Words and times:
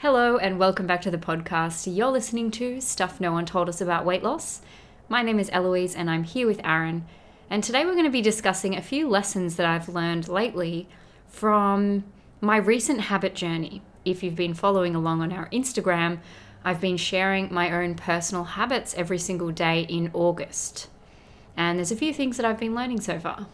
Hello, 0.00 0.36
and 0.36 0.60
welcome 0.60 0.86
back 0.86 1.02
to 1.02 1.10
the 1.10 1.18
podcast. 1.18 1.92
You're 1.92 2.12
listening 2.12 2.52
to 2.52 2.80
Stuff 2.80 3.20
No 3.20 3.32
One 3.32 3.44
Told 3.44 3.68
Us 3.68 3.80
About 3.80 4.04
Weight 4.04 4.22
Loss. 4.22 4.60
My 5.08 5.22
name 5.22 5.40
is 5.40 5.50
Eloise, 5.52 5.96
and 5.96 6.08
I'm 6.08 6.22
here 6.22 6.46
with 6.46 6.60
Aaron. 6.62 7.04
And 7.50 7.64
today 7.64 7.84
we're 7.84 7.94
going 7.94 8.04
to 8.04 8.10
be 8.10 8.22
discussing 8.22 8.76
a 8.76 8.80
few 8.80 9.08
lessons 9.08 9.56
that 9.56 9.66
I've 9.66 9.88
learned 9.88 10.28
lately 10.28 10.88
from 11.26 12.04
my 12.40 12.58
recent 12.58 13.00
habit 13.00 13.34
journey. 13.34 13.82
If 14.04 14.22
you've 14.22 14.36
been 14.36 14.54
following 14.54 14.94
along 14.94 15.20
on 15.20 15.32
our 15.32 15.48
Instagram, 15.50 16.20
I've 16.62 16.80
been 16.80 16.96
sharing 16.96 17.52
my 17.52 17.72
own 17.72 17.96
personal 17.96 18.44
habits 18.44 18.94
every 18.94 19.18
single 19.18 19.50
day 19.50 19.80
in 19.80 20.12
August. 20.14 20.86
And 21.56 21.76
there's 21.76 21.90
a 21.90 21.96
few 21.96 22.14
things 22.14 22.36
that 22.36 22.46
I've 22.46 22.60
been 22.60 22.76
learning 22.76 23.00
so 23.00 23.18
far. 23.18 23.48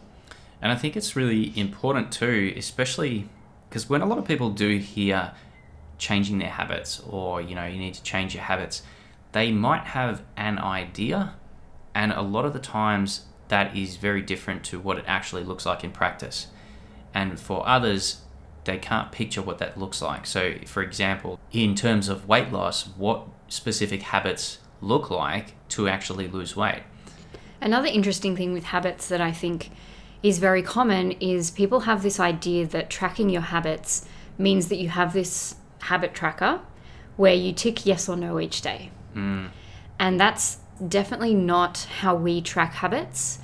And 0.61 0.71
I 0.71 0.75
think 0.75 0.95
it's 0.95 1.15
really 1.15 1.57
important 1.59 2.11
too, 2.11 2.53
especially 2.55 3.29
because 3.67 3.89
when 3.89 4.03
a 4.03 4.05
lot 4.05 4.19
of 4.19 4.25
people 4.25 4.51
do 4.51 4.77
hear 4.77 5.31
changing 5.97 6.39
their 6.39 6.49
habits 6.49 7.01
or, 7.07 7.41
you 7.41 7.55
know, 7.55 7.65
you 7.65 7.79
need 7.79 7.93
to 7.93 8.03
change 8.03 8.33
your 8.33 8.43
habits, 8.43 8.81
they 9.31 9.51
might 9.51 9.85
have 9.85 10.21
an 10.37 10.59
idea. 10.59 11.35
And 11.93 12.11
a 12.11 12.21
lot 12.21 12.45
of 12.45 12.53
the 12.53 12.59
times 12.59 13.25
that 13.47 13.75
is 13.75 13.97
very 13.97 14.21
different 14.21 14.63
to 14.65 14.79
what 14.79 14.97
it 14.97 15.05
actually 15.07 15.43
looks 15.43 15.65
like 15.65 15.83
in 15.83 15.91
practice. 15.91 16.47
And 17.13 17.39
for 17.39 17.67
others, 17.67 18.21
they 18.65 18.77
can't 18.77 19.11
picture 19.11 19.41
what 19.41 19.59
that 19.59 19.77
looks 19.77 20.01
like. 20.01 20.25
So, 20.25 20.55
for 20.65 20.81
example, 20.81 21.39
in 21.51 21.75
terms 21.75 22.09
of 22.09 22.27
weight 22.27 22.51
loss, 22.51 22.87
what 22.97 23.27
specific 23.47 24.01
habits 24.01 24.57
look 24.81 25.09
like 25.09 25.53
to 25.69 25.87
actually 25.87 26.27
lose 26.27 26.55
weight? 26.55 26.83
Another 27.61 27.87
interesting 27.87 28.35
thing 28.35 28.53
with 28.53 28.65
habits 28.65 29.07
that 29.07 29.21
I 29.21 29.31
think 29.31 29.71
is 30.21 30.39
very 30.39 30.61
common 30.61 31.11
is 31.13 31.51
people 31.51 31.81
have 31.81 32.03
this 32.03 32.19
idea 32.19 32.65
that 32.67 32.89
tracking 32.89 33.29
your 33.29 33.41
habits 33.41 34.05
means 34.37 34.67
that 34.69 34.77
you 34.77 34.89
have 34.89 35.13
this 35.13 35.55
habit 35.85 36.13
tracker 36.13 36.61
where 37.15 37.33
you 37.33 37.53
tick 37.53 37.85
yes 37.85 38.09
or 38.09 38.15
no 38.15 38.39
each 38.39 38.61
day. 38.61 38.91
Mm. 39.15 39.49
And 39.99 40.19
that's 40.19 40.57
definitely 40.85 41.33
not 41.33 41.87
how 42.01 42.15
we 42.15 42.41
track 42.41 42.73
habits 42.73 43.39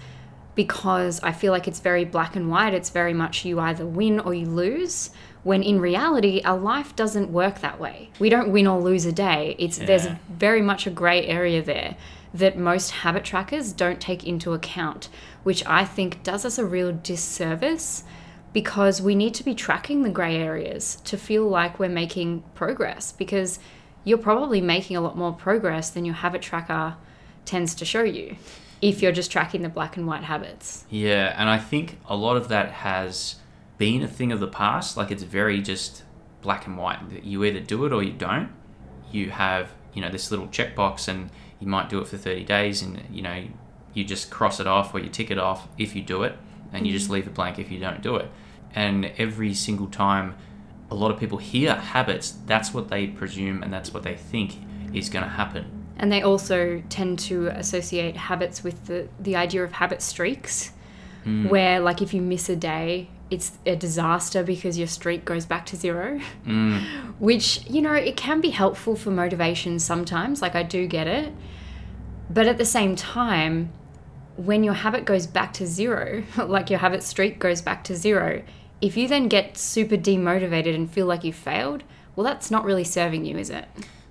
because 0.55 1.21
I 1.23 1.31
feel 1.31 1.53
like 1.53 1.67
it's 1.67 1.79
very 1.79 2.03
black 2.03 2.35
and 2.35 2.49
white. 2.49 2.73
It's 2.73 2.89
very 2.89 3.13
much 3.13 3.45
you 3.45 3.59
either 3.59 3.85
win 3.85 4.19
or 4.19 4.33
you 4.33 4.47
lose. 4.47 5.11
When 5.43 5.63
in 5.63 5.79
reality, 5.79 6.41
our 6.43 6.57
life 6.57 6.95
doesn't 6.95 7.31
work 7.31 7.61
that 7.61 7.79
way. 7.79 8.09
We 8.19 8.29
don't 8.29 8.51
win 8.51 8.67
or 8.67 8.79
lose 8.79 9.05
a 9.05 9.11
day. 9.13 9.55
It's 9.57 9.79
Yeah. 9.79 9.85
there's 9.85 10.07
very 10.29 10.61
much 10.61 10.85
a 10.85 10.89
gray 10.91 11.25
area 11.25 11.63
there 11.63 11.95
that 12.33 12.57
most 12.57 12.91
habit 12.91 13.23
trackers 13.23 13.73
don't 13.73 13.99
take 13.99 14.25
into 14.25 14.53
account, 14.53 15.09
which 15.43 15.65
I 15.65 15.83
think 15.85 16.21
does 16.23 16.45
us 16.45 16.57
a 16.57 16.65
real 16.65 16.91
disservice 16.91 18.03
because 18.53 19.01
we 19.01 19.15
need 19.15 19.33
to 19.35 19.43
be 19.43 19.55
tracking 19.55 20.03
the 20.03 20.09
gray 20.09 20.35
areas 20.35 20.97
to 21.05 21.17
feel 21.17 21.47
like 21.47 21.79
we're 21.79 21.89
making 21.89 22.43
progress 22.53 23.11
because 23.11 23.59
you're 24.03 24.17
probably 24.17 24.61
making 24.61 24.97
a 24.97 25.01
lot 25.01 25.17
more 25.17 25.31
progress 25.31 25.89
than 25.89 26.05
your 26.05 26.15
habit 26.15 26.41
tracker 26.41 26.95
tends 27.45 27.75
to 27.75 27.85
show 27.85 28.03
you 28.03 28.35
if 28.81 29.01
you're 29.01 29.11
just 29.11 29.31
tracking 29.31 29.61
the 29.61 29.69
black 29.69 29.95
and 29.95 30.07
white 30.07 30.23
habits. 30.23 30.85
Yeah, 30.89 31.33
and 31.37 31.49
I 31.49 31.59
think 31.59 31.97
a 32.07 32.15
lot 32.15 32.35
of 32.35 32.49
that 32.49 32.71
has 32.71 33.35
been 33.77 34.01
a 34.01 34.07
thing 34.07 34.31
of 34.31 34.39
the 34.39 34.47
past. 34.47 34.97
Like 34.97 35.11
it's 35.11 35.23
very 35.23 35.61
just 35.61 36.03
black 36.41 36.67
and 36.67 36.77
white. 36.77 36.99
You 37.23 37.43
either 37.43 37.59
do 37.59 37.85
it 37.85 37.93
or 37.93 38.03
you 38.03 38.11
don't. 38.11 38.49
You 39.11 39.29
have, 39.29 39.71
you 39.93 40.01
know, 40.01 40.09
this 40.09 40.31
little 40.31 40.47
checkbox 40.47 41.07
and 41.07 41.29
you 41.59 41.67
might 41.67 41.89
do 41.89 41.99
it 41.99 42.07
for 42.07 42.17
30 42.17 42.43
days 42.43 42.81
and, 42.81 43.03
you 43.11 43.21
know, 43.21 43.45
you 43.93 44.03
just 44.03 44.31
cross 44.31 44.59
it 44.59 44.67
off 44.67 44.93
or 44.93 44.99
you 44.99 45.09
tick 45.09 45.29
it 45.29 45.37
off 45.37 45.67
if 45.77 45.95
you 45.95 46.01
do 46.01 46.23
it 46.23 46.37
and 46.73 46.85
you 46.85 46.93
just 46.93 47.09
leave 47.09 47.27
it 47.27 47.33
blank 47.33 47.59
if 47.59 47.71
you 47.71 47.79
don't 47.79 48.01
do 48.01 48.15
it. 48.15 48.29
And 48.73 49.11
every 49.17 49.53
single 49.53 49.87
time 49.87 50.35
a 50.89 50.95
lot 50.95 51.11
of 51.11 51.19
people 51.19 51.37
hear 51.37 51.73
habits, 51.73 52.37
that's 52.45 52.73
what 52.73 52.89
they 52.89 53.07
presume 53.07 53.63
and 53.63 53.71
that's 53.71 53.93
what 53.93 54.03
they 54.03 54.15
think 54.15 54.57
is 54.93 55.09
going 55.09 55.23
to 55.23 55.29
happen. 55.29 55.65
And 55.97 56.11
they 56.11 56.21
also 56.21 56.81
tend 56.89 57.19
to 57.19 57.47
associate 57.47 58.17
habits 58.17 58.63
with 58.63 58.85
the, 58.85 59.07
the 59.19 59.35
idea 59.35 59.63
of 59.63 59.73
habit 59.73 60.01
streaks, 60.01 60.71
where, 61.23 61.79
like, 61.79 62.01
if 62.01 62.15
you 62.15 62.21
miss 62.21 62.49
a 62.49 62.55
day, 62.55 63.07
it's 63.29 63.59
a 63.65 63.75
disaster 63.75 64.43
because 64.43 64.77
your 64.77 64.87
streak 64.87 65.23
goes 65.23 65.45
back 65.45 65.67
to 65.67 65.75
zero. 65.75 66.19
Mm, 66.45 66.81
which 67.19 67.63
you 67.69 67.81
know 67.81 67.93
it 67.93 68.17
can 68.17 68.41
be 68.41 68.49
helpful 68.49 68.95
for 68.95 69.11
motivation 69.11 69.77
sometimes 69.77 70.41
like 70.41 70.55
i 70.55 70.63
do 70.63 70.87
get 70.87 71.05
it 71.05 71.31
but 72.31 72.47
at 72.47 72.57
the 72.57 72.65
same 72.65 72.95
time 72.95 73.71
when 74.37 74.63
your 74.63 74.73
habit 74.73 75.05
goes 75.05 75.27
back 75.27 75.53
to 75.53 75.67
zero 75.67 76.23
like 76.37 76.69
your 76.69 76.79
habit 76.79 77.03
streak 77.03 77.37
goes 77.39 77.61
back 77.61 77.83
to 77.83 77.95
zero 77.95 78.41
if 78.81 78.97
you 78.97 79.07
then 79.07 79.27
get 79.27 79.57
super 79.57 79.97
demotivated 79.97 80.73
and 80.73 80.89
feel 80.89 81.05
like 81.05 81.23
you 81.23 81.33
failed 81.33 81.83
well 82.15 82.23
that's 82.25 82.49
not 82.49 82.63
really 82.63 82.83
serving 82.83 83.25
you 83.25 83.37
is 83.37 83.49
it 83.49 83.65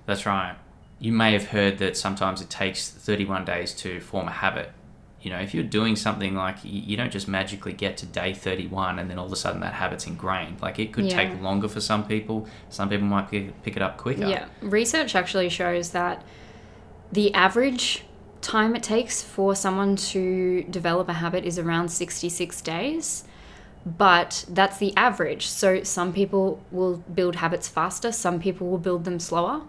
That's 0.05 0.25
right. 0.25 0.55
You 0.99 1.11
may 1.11 1.33
have 1.33 1.47
heard 1.47 1.77
that 1.79 1.97
sometimes 1.97 2.41
it 2.41 2.49
takes 2.49 2.89
31 2.89 3.43
days 3.45 3.73
to 3.75 3.99
form 4.01 4.27
a 4.27 4.31
habit. 4.31 4.71
You 5.21 5.31
know, 5.31 5.39
if 5.39 5.53
you're 5.53 5.63
doing 5.63 5.95
something 5.95 6.35
like 6.35 6.57
you 6.63 6.95
don't 6.95 7.11
just 7.11 7.27
magically 7.27 7.73
get 7.73 7.97
to 7.97 8.05
day 8.05 8.33
31 8.33 8.99
and 8.99 9.09
then 9.09 9.17
all 9.17 9.25
of 9.25 9.31
a 9.31 9.35
sudden 9.35 9.61
that 9.61 9.73
habit's 9.73 10.05
ingrained. 10.07 10.61
Like 10.61 10.77
it 10.79 10.91
could 10.93 11.05
Yeah. 11.05 11.15
take 11.15 11.41
longer 11.41 11.67
for 11.67 11.81
some 11.81 12.05
people. 12.07 12.47
Some 12.69 12.89
people 12.89 13.07
might 13.07 13.29
pick, 13.31 13.63
pick 13.63 13.75
it 13.75 13.81
up 13.81 13.97
quicker. 13.97 14.27
Yeah, 14.27 14.45
research 14.61 15.15
actually 15.15 15.49
shows 15.49 15.89
that 15.91 16.23
the 17.11 17.33
average 17.33 18.03
time 18.41 18.75
it 18.75 18.83
takes 18.83 19.21
for 19.21 19.55
someone 19.55 19.95
to 19.95 20.63
develop 20.63 21.07
a 21.09 21.13
habit 21.13 21.45
is 21.45 21.57
around 21.59 21.89
66 21.89 22.61
days. 22.61 23.23
But 23.85 24.45
that's 24.47 24.77
the 24.77 24.95
average. 24.95 25.47
So 25.47 25.83
some 25.83 26.13
people 26.13 26.63
will 26.71 26.97
build 27.13 27.37
habits 27.37 27.67
faster, 27.67 28.11
some 28.11 28.39
people 28.39 28.67
will 28.69 28.77
build 28.77 29.05
them 29.05 29.19
slower. 29.19 29.61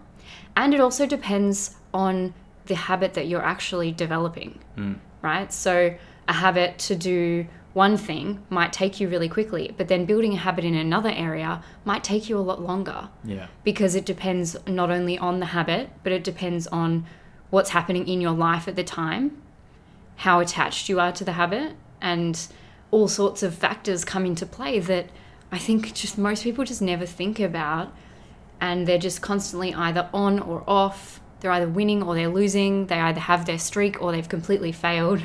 And 0.55 0.73
it 0.73 0.79
also 0.79 1.05
depends 1.07 1.75
on 1.93 2.33
the 2.67 2.75
habit 2.75 3.13
that 3.15 3.27
you're 3.27 3.43
actually 3.43 3.91
developing, 3.91 4.59
Mm. 4.77 4.97
right? 5.21 5.51
So 5.51 5.95
a 6.27 6.33
habit 6.33 6.77
to 6.79 6.95
do 6.95 7.47
one 7.73 7.97
thing 7.97 8.39
might 8.51 8.71
take 8.71 8.99
you 8.99 9.09
really 9.09 9.27
quickly, 9.27 9.73
but 9.77 9.87
then 9.87 10.05
building 10.05 10.33
a 10.33 10.37
habit 10.37 10.63
in 10.63 10.75
another 10.75 11.09
area 11.09 11.61
might 11.83 12.03
take 12.03 12.29
you 12.29 12.37
a 12.37 12.45
lot 12.51 12.61
longer 12.61 13.09
Yeah. 13.25 13.47
because 13.63 13.95
it 13.95 14.05
depends 14.05 14.55
not 14.67 14.91
only 14.91 15.17
on 15.17 15.39
the 15.39 15.47
habit, 15.47 15.89
but 16.03 16.11
it 16.13 16.23
depends 16.23 16.67
on 16.67 17.05
what's 17.53 17.69
happening 17.69 18.07
in 18.07 18.19
your 18.19 18.31
life 18.31 18.67
at 18.67 18.75
the 18.75 18.83
time, 18.83 19.39
how 20.15 20.39
attached 20.39 20.89
you 20.89 20.99
are 20.99 21.11
to 21.11 21.23
the 21.23 21.33
habit, 21.33 21.75
and 22.01 22.47
all 22.89 23.07
sorts 23.07 23.43
of 23.43 23.53
factors 23.53 24.03
come 24.03 24.25
into 24.25 24.43
play 24.43 24.79
that 24.79 25.05
I 25.51 25.59
think 25.59 25.93
just 25.93 26.17
most 26.17 26.41
people 26.41 26.65
just 26.65 26.81
never 26.81 27.05
think 27.05 27.39
about. 27.39 27.93
And 28.59 28.87
they're 28.87 28.97
just 28.97 29.21
constantly 29.21 29.71
either 29.71 30.09
on 30.11 30.39
or 30.39 30.63
off. 30.65 31.21
They're 31.41 31.51
either 31.51 31.69
winning 31.69 32.01
or 32.01 32.15
they're 32.15 32.27
losing. 32.27 32.87
They 32.87 32.99
either 32.99 33.19
have 33.19 33.45
their 33.45 33.59
streak 33.59 34.01
or 34.01 34.11
they've 34.11 34.27
completely 34.27 34.71
failed. 34.71 35.21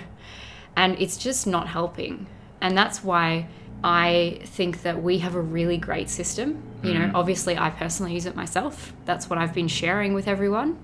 And 0.77 1.01
it's 1.01 1.17
just 1.17 1.47
not 1.47 1.69
helping. 1.69 2.27
And 2.61 2.77
that's 2.77 3.03
why 3.03 3.49
I 3.83 4.41
think 4.45 4.83
that 4.83 5.03
we 5.03 5.19
have 5.21 5.35
a 5.35 5.41
really 5.41 5.79
great 5.79 6.11
system. 6.11 6.63
You 6.83 6.93
know, 6.93 7.07
mm. 7.07 7.15
obviously, 7.15 7.57
I 7.57 7.71
personally 7.71 8.13
use 8.13 8.27
it 8.27 8.37
myself. 8.37 8.93
That's 9.07 9.31
what 9.31 9.39
I've 9.39 9.55
been 9.55 9.69
sharing 9.69 10.13
with 10.13 10.29
everyone. 10.29 10.79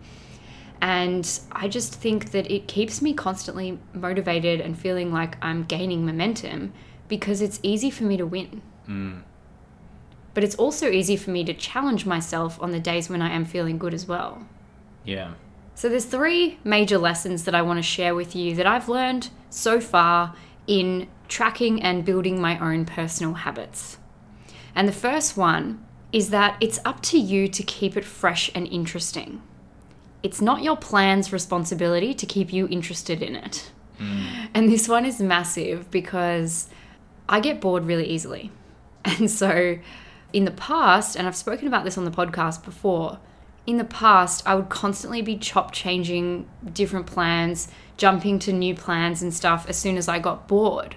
And 0.80 1.40
I 1.52 1.68
just 1.68 1.94
think 1.94 2.32
that 2.32 2.50
it 2.50 2.68
keeps 2.68 3.00
me 3.00 3.14
constantly 3.14 3.78
motivated 3.92 4.60
and 4.60 4.78
feeling 4.78 5.12
like 5.12 5.42
I'm 5.42 5.64
gaining 5.64 6.04
momentum 6.04 6.72
because 7.08 7.40
it's 7.40 7.60
easy 7.62 7.90
for 7.90 8.04
me 8.04 8.16
to 8.16 8.26
win. 8.26 8.62
Mm. 8.88 9.22
But 10.34 10.44
it's 10.44 10.56
also 10.56 10.90
easy 10.90 11.16
for 11.16 11.30
me 11.30 11.44
to 11.44 11.54
challenge 11.54 12.04
myself 12.04 12.60
on 12.60 12.72
the 12.72 12.80
days 12.80 13.08
when 13.08 13.22
I 13.22 13.30
am 13.30 13.44
feeling 13.44 13.78
good 13.78 13.94
as 13.94 14.06
well. 14.06 14.46
Yeah. 15.04 15.34
So 15.74 15.88
there's 15.88 16.04
three 16.04 16.58
major 16.64 16.98
lessons 16.98 17.44
that 17.44 17.54
I 17.54 17.62
want 17.62 17.78
to 17.78 17.82
share 17.82 18.14
with 18.14 18.36
you 18.36 18.54
that 18.56 18.66
I've 18.66 18.88
learned 18.88 19.30
so 19.50 19.80
far 19.80 20.34
in 20.66 21.08
tracking 21.28 21.82
and 21.82 22.04
building 22.04 22.40
my 22.40 22.58
own 22.58 22.84
personal 22.84 23.34
habits. 23.34 23.98
And 24.74 24.88
the 24.88 24.92
first 24.92 25.36
one 25.36 25.84
is 26.12 26.30
that 26.30 26.56
it's 26.60 26.78
up 26.84 27.00
to 27.02 27.18
you 27.18 27.48
to 27.48 27.62
keep 27.62 27.96
it 27.96 28.04
fresh 28.04 28.50
and 28.54 28.66
interesting. 28.68 29.42
It's 30.24 30.40
not 30.40 30.62
your 30.62 30.76
plan's 30.76 31.32
responsibility 31.32 32.14
to 32.14 32.24
keep 32.24 32.50
you 32.50 32.66
interested 32.68 33.22
in 33.22 33.36
it. 33.36 33.70
Mm. 34.00 34.48
And 34.54 34.72
this 34.72 34.88
one 34.88 35.04
is 35.04 35.20
massive 35.20 35.90
because 35.90 36.68
I 37.28 37.40
get 37.40 37.60
bored 37.60 37.86
really 37.86 38.08
easily. 38.08 38.50
And 39.06 39.30
so 39.30 39.76
in 40.32 40.46
the 40.46 40.50
past, 40.50 41.14
and 41.14 41.26
I've 41.26 41.36
spoken 41.36 41.68
about 41.68 41.84
this 41.84 41.98
on 41.98 42.06
the 42.06 42.10
podcast 42.10 42.64
before, 42.64 43.18
in 43.66 43.76
the 43.76 43.84
past, 43.84 44.42
I 44.46 44.54
would 44.54 44.70
constantly 44.70 45.20
be 45.20 45.36
chop 45.36 45.72
changing 45.72 46.48
different 46.72 47.04
plans, 47.06 47.68
jumping 47.98 48.38
to 48.40 48.52
new 48.52 48.74
plans 48.74 49.20
and 49.20 49.32
stuff 49.32 49.66
as 49.68 49.76
soon 49.76 49.98
as 49.98 50.08
I 50.08 50.20
got 50.20 50.48
bored, 50.48 50.96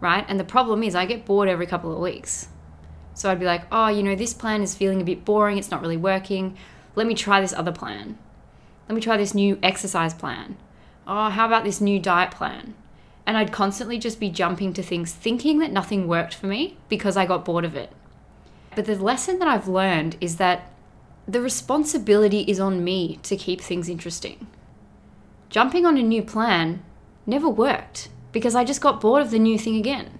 right? 0.00 0.24
And 0.28 0.38
the 0.38 0.44
problem 0.44 0.84
is, 0.84 0.94
I 0.94 1.04
get 1.04 1.24
bored 1.24 1.48
every 1.48 1.66
couple 1.66 1.92
of 1.92 1.98
weeks. 1.98 2.46
So 3.14 3.28
I'd 3.28 3.40
be 3.40 3.46
like, 3.46 3.64
oh, 3.72 3.88
you 3.88 4.04
know, 4.04 4.14
this 4.14 4.32
plan 4.32 4.62
is 4.62 4.76
feeling 4.76 5.00
a 5.00 5.04
bit 5.04 5.24
boring, 5.24 5.58
it's 5.58 5.72
not 5.72 5.82
really 5.82 5.96
working. 5.96 6.56
Let 6.94 7.08
me 7.08 7.14
try 7.14 7.40
this 7.40 7.52
other 7.52 7.72
plan. 7.72 8.18
Let 8.88 8.94
me 8.94 9.00
try 9.00 9.16
this 9.16 9.34
new 9.34 9.58
exercise 9.62 10.14
plan. 10.14 10.56
Oh, 11.06 11.30
how 11.30 11.46
about 11.46 11.64
this 11.64 11.80
new 11.80 11.98
diet 11.98 12.30
plan? 12.30 12.74
And 13.26 13.36
I'd 13.36 13.52
constantly 13.52 13.98
just 13.98 14.20
be 14.20 14.30
jumping 14.30 14.72
to 14.74 14.82
things 14.82 15.12
thinking 15.12 15.58
that 15.58 15.72
nothing 15.72 16.06
worked 16.06 16.34
for 16.34 16.46
me 16.46 16.76
because 16.88 17.16
I 17.16 17.26
got 17.26 17.44
bored 17.44 17.64
of 17.64 17.74
it. 17.74 17.90
But 18.74 18.84
the 18.84 18.96
lesson 18.96 19.38
that 19.38 19.48
I've 19.48 19.66
learned 19.66 20.16
is 20.20 20.36
that 20.36 20.70
the 21.26 21.40
responsibility 21.40 22.40
is 22.42 22.60
on 22.60 22.84
me 22.84 23.18
to 23.24 23.36
keep 23.36 23.60
things 23.60 23.88
interesting. 23.88 24.46
Jumping 25.50 25.84
on 25.84 25.96
a 25.96 26.02
new 26.02 26.22
plan 26.22 26.84
never 27.26 27.48
worked 27.48 28.08
because 28.30 28.54
I 28.54 28.64
just 28.64 28.80
got 28.80 29.00
bored 29.00 29.22
of 29.22 29.30
the 29.30 29.38
new 29.38 29.58
thing 29.58 29.76
again. 29.76 30.18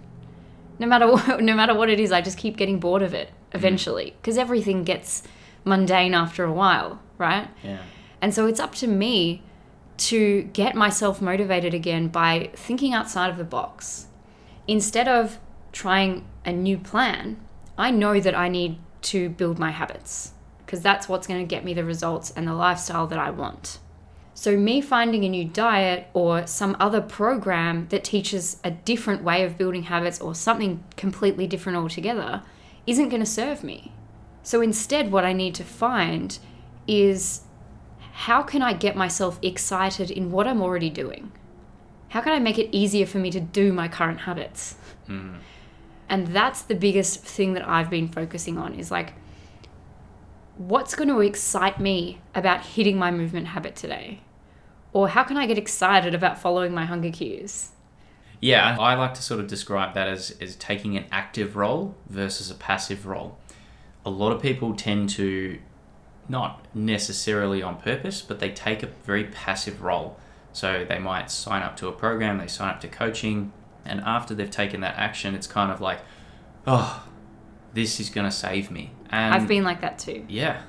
No 0.79 0.87
matter 0.87 1.07
what, 1.13 1.41
no 1.41 1.55
matter 1.55 1.75
what 1.75 1.91
it 1.91 2.01
is, 2.01 2.11
I 2.11 2.21
just 2.21 2.39
keep 2.39 2.57
getting 2.57 2.81
bored 2.81 3.03
of 3.03 3.15
it 3.15 3.29
mm. 3.29 3.33
eventually 3.53 4.15
because 4.21 4.37
everything 4.37 4.83
gets 4.83 5.23
mundane 5.65 6.15
after 6.15 6.45
a 6.45 6.53
while, 6.53 7.01
right? 7.19 7.49
Yeah. 7.63 7.83
And 8.27 8.35
so 8.35 8.49
it's 8.49 8.59
up 8.59 8.75
to 8.77 8.89
me 8.89 9.45
to 9.99 10.43
get 10.53 10.75
myself 10.75 11.23
motivated 11.23 11.75
again 11.75 12.09
by 12.09 12.51
thinking 12.57 12.93
outside 12.93 13.31
of 13.31 13.37
the 13.37 13.45
box. 13.45 14.09
Instead 14.67 15.07
of 15.07 15.39
trying 15.71 16.27
a 16.45 16.51
new 16.51 16.77
plan, 16.77 17.41
I 17.79 17.93
know 17.93 18.19
that 18.19 18.35
I 18.35 18.49
need 18.49 18.81
to 19.03 19.29
build 19.29 19.61
my 19.61 19.71
habits 19.71 20.33
because 20.59 20.81
that's 20.81 21.09
what's 21.09 21.29
going 21.29 21.39
to 21.39 21.47
get 21.49 21.65
me 21.65 21.73
the 21.73 21.85
results 21.85 22.33
and 22.33 22.49
the 22.49 22.55
lifestyle 22.55 23.07
that 23.07 23.19
I 23.21 23.31
want. 23.31 23.79
So, 24.35 24.57
me 24.57 24.81
finding 24.81 25.25
a 25.25 25.29
new 25.29 25.45
diet 25.45 26.09
or 26.13 26.49
some 26.49 26.77
other 26.81 27.01
program 27.01 27.87
that 27.91 28.03
teaches 28.03 28.59
a 28.65 28.73
different 28.73 29.23
way 29.23 29.45
of 29.45 29.57
building 29.57 29.85
habits 29.85 30.21
or 30.21 30.35
something 30.35 30.83
completely 30.97 31.47
different 31.47 31.79
altogether 31.79 32.43
isn't 32.89 33.09
going 33.09 33.23
to 33.23 33.31
serve 33.41 33.63
me. 33.63 33.93
So, 34.43 34.61
instead, 34.63 35.13
what 35.13 35.25
I 35.25 35.33
need 35.33 35.55
to 35.55 35.65
find 35.65 36.37
is 36.89 37.43
how 38.17 38.43
can 38.43 38.63
I 38.63 38.73
get 38.73 38.97
myself 38.97 39.39
excited 39.43 40.11
in 40.11 40.31
what 40.31 40.49
I'm 40.49 40.63
already 40.63 40.89
doing? 40.89 41.33
How 42.09 42.23
can 42.23 42.33
I 42.33 42.39
make 42.39 42.59
it 42.59 42.75
easier 42.75 43.05
for 43.05 43.19
me 43.19 43.31
to 43.31 43.41
do 43.41 43.75
my 43.75 43.89
current 43.89 44.21
habits? 44.21 44.77
Mm. 45.07 45.41
And 46.09 46.29
that's 46.29 46.63
the 46.63 46.75
biggest 46.75 47.21
thing 47.21 47.53
that 47.53 47.69
I've 47.69 47.91
been 47.91 48.09
focusing 48.09 48.57
on 48.57 48.75
is 48.75 48.91
like, 48.91 49.13
what's 50.57 50.95
going 50.95 51.11
to 51.11 51.21
excite 51.21 51.79
me 51.79 52.23
about 52.35 52.65
hitting 52.65 52.97
my 52.97 53.11
movement 53.11 53.49
habit 53.49 53.77
today? 53.77 54.21
Or 54.95 55.11
how 55.11 55.23
can 55.23 55.37
I 55.37 55.47
get 55.47 55.59
excited 55.59 56.15
about 56.15 56.39
following 56.39 56.73
my 56.73 56.87
hunger 56.87 57.11
cues? 57.11 57.73
Yeah, 58.41 58.79
I 58.81 58.95
like 58.95 59.13
to 59.13 59.23
sort 59.23 59.41
of 59.41 59.47
describe 59.47 59.93
that 59.93 60.09
as, 60.09 60.35
as 60.41 60.57
taking 60.57 60.97
an 60.97 61.05
active 61.13 61.55
role 61.55 61.95
versus 62.09 62.51
a 62.51 62.55
passive 62.55 63.05
role. 63.05 63.37
A 64.07 64.11
lot 64.11 64.33
of 64.33 64.41
people 64.41 64.75
tend 64.75 65.11
to, 65.11 65.59
not 66.29 66.65
necessarily 66.75 67.63
on 67.63 67.77
purpose, 67.81 68.23
but 68.23 68.41
they 68.41 68.51
take 68.51 68.83
a 68.83 68.87
very 69.05 69.25
passive 69.25 69.83
role. 69.83 70.19
So 70.53 70.85
they 70.89 70.99
might 70.99 71.31
sign 71.31 71.63
up 71.63 71.77
to 71.79 71.89
a 71.89 71.93
program, 71.93 72.39
they 72.39 72.47
sign 72.47 72.71
up 72.71 72.81
to 72.81 72.89
coaching, 72.89 73.53
and 73.85 74.01
after 74.01 74.35
they've 74.35 74.51
taken 74.51 74.81
that 74.81 74.97
action, 74.97 75.35
it's 75.35 75.47
kind 75.47 75.71
of 75.71 75.81
like, 75.81 76.01
oh, 76.67 77.07
this 77.75 78.01
is 78.01 78.11
going 78.11 78.25
to 78.25 78.31
save 78.33 78.71
me. 78.71 78.93
And 79.11 79.35
I've 79.35 79.47
been 79.47 79.65
like 79.65 79.81
that 79.83 79.99
too. 79.99 80.25
yeah. 80.29 80.63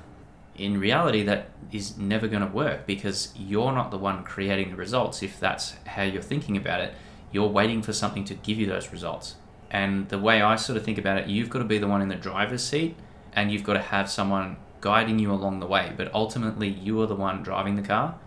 In 0.54 0.80
reality, 0.80 1.22
that 1.22 1.50
is 1.70 1.96
never 1.96 2.26
going 2.26 2.44
to 2.44 2.52
work 2.52 2.84
because 2.84 3.32
you're 3.36 3.70
not 3.70 3.92
the 3.92 3.98
one 3.98 4.24
creating 4.24 4.70
the 4.70 4.76
results. 4.76 5.22
If 5.22 5.38
that's 5.38 5.76
how 5.86 6.02
you're 6.02 6.20
thinking 6.20 6.56
about 6.56 6.80
it, 6.80 6.94
you're 7.30 7.48
waiting 7.48 7.80
for 7.80 7.92
something 7.92 8.24
to 8.24 8.34
give 8.34 8.58
you 8.58 8.66
those 8.66 8.90
results. 8.90 9.36
And 9.70 10.08
the 10.08 10.18
way 10.18 10.42
I 10.42 10.56
sort 10.56 10.76
of 10.76 10.84
think 10.84 10.98
about 10.98 11.18
it, 11.18 11.28
you've 11.28 11.48
got 11.48 11.60
to 11.60 11.64
be 11.64 11.78
the 11.78 11.86
one 11.86 12.02
in 12.02 12.08
the 12.08 12.16
driver's 12.16 12.64
seat 12.64 12.96
and 13.34 13.52
you've 13.52 13.62
got 13.62 13.74
to 13.74 13.80
have 13.80 14.10
someone 14.10 14.56
guiding 14.80 15.18
you 15.18 15.32
along 15.32 15.60
the 15.60 15.66
way. 15.66 15.92
But 15.96 16.12
ultimately, 16.14 16.68
you 16.68 17.00
are 17.02 17.06
the 17.06 17.14
one 17.14 17.42
driving 17.42 17.76
the 17.76 17.82
car. 17.82 18.18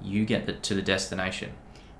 You 0.00 0.24
get 0.24 0.46
the, 0.46 0.52
to 0.52 0.74
the 0.74 0.82
destination. 0.82 1.52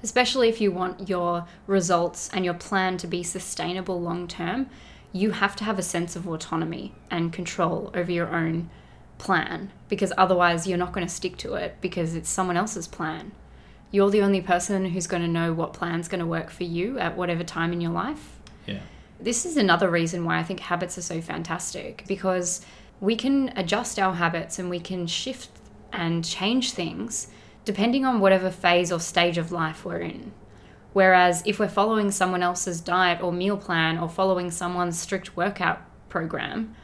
Especially 0.02 0.48
if 0.48 0.60
you 0.60 0.70
want 0.70 1.08
your 1.08 1.46
results 1.66 2.30
and 2.32 2.44
your 2.44 2.54
plan 2.54 2.96
to 2.98 3.06
be 3.06 3.22
sustainable 3.22 4.00
long 4.00 4.28
term, 4.28 4.68
you 5.12 5.32
have 5.32 5.56
to 5.56 5.64
have 5.64 5.78
a 5.78 5.82
sense 5.82 6.14
of 6.16 6.28
autonomy 6.28 6.94
and 7.10 7.32
control 7.32 7.90
over 7.94 8.12
your 8.12 8.28
own 8.28 8.70
plan 9.18 9.72
because 9.88 10.12
otherwise 10.16 10.66
you're 10.66 10.78
not 10.78 10.92
going 10.92 11.06
to 11.06 11.12
stick 11.12 11.36
to 11.38 11.54
it 11.54 11.76
because 11.80 12.14
it's 12.14 12.30
someone 12.30 12.56
else's 12.56 12.86
plan. 12.86 13.32
You're 13.90 14.10
the 14.10 14.22
only 14.22 14.40
person 14.40 14.84
who's 14.86 15.06
going 15.06 15.22
to 15.22 15.28
know 15.28 15.52
what 15.52 15.72
plan's 15.72 16.08
going 16.08 16.20
to 16.20 16.26
work 16.26 16.50
for 16.50 16.64
you 16.64 16.98
at 16.98 17.16
whatever 17.16 17.42
time 17.42 17.72
in 17.72 17.80
your 17.80 17.90
life. 17.90 18.38
Yeah. 18.66 18.80
This 19.18 19.46
is 19.46 19.56
another 19.56 19.90
reason 19.90 20.24
why 20.24 20.38
I 20.38 20.42
think 20.42 20.60
habits 20.60 20.98
are 20.98 21.02
so 21.02 21.20
fantastic 21.20 22.04
because 22.06 22.60
we 23.00 23.16
can 23.16 23.52
adjust 23.56 23.98
our 23.98 24.14
habits 24.14 24.58
and 24.58 24.68
we 24.70 24.80
can 24.80 25.06
shift 25.06 25.50
and 25.92 26.24
change 26.24 26.72
things 26.72 27.28
depending 27.64 28.04
on 28.04 28.20
whatever 28.20 28.50
phase 28.50 28.90
or 28.90 28.98
stage 28.98 29.36
of 29.36 29.52
life 29.52 29.84
we're 29.84 30.00
in. 30.00 30.32
Whereas 30.94 31.42
if 31.44 31.58
we're 31.58 31.68
following 31.68 32.10
someone 32.10 32.42
else's 32.42 32.80
diet 32.80 33.22
or 33.22 33.30
meal 33.30 33.58
plan 33.58 33.98
or 33.98 34.08
following 34.08 34.50
someone's 34.50 34.98
strict 34.98 35.36
workout 35.36 35.80
program, 36.08 36.74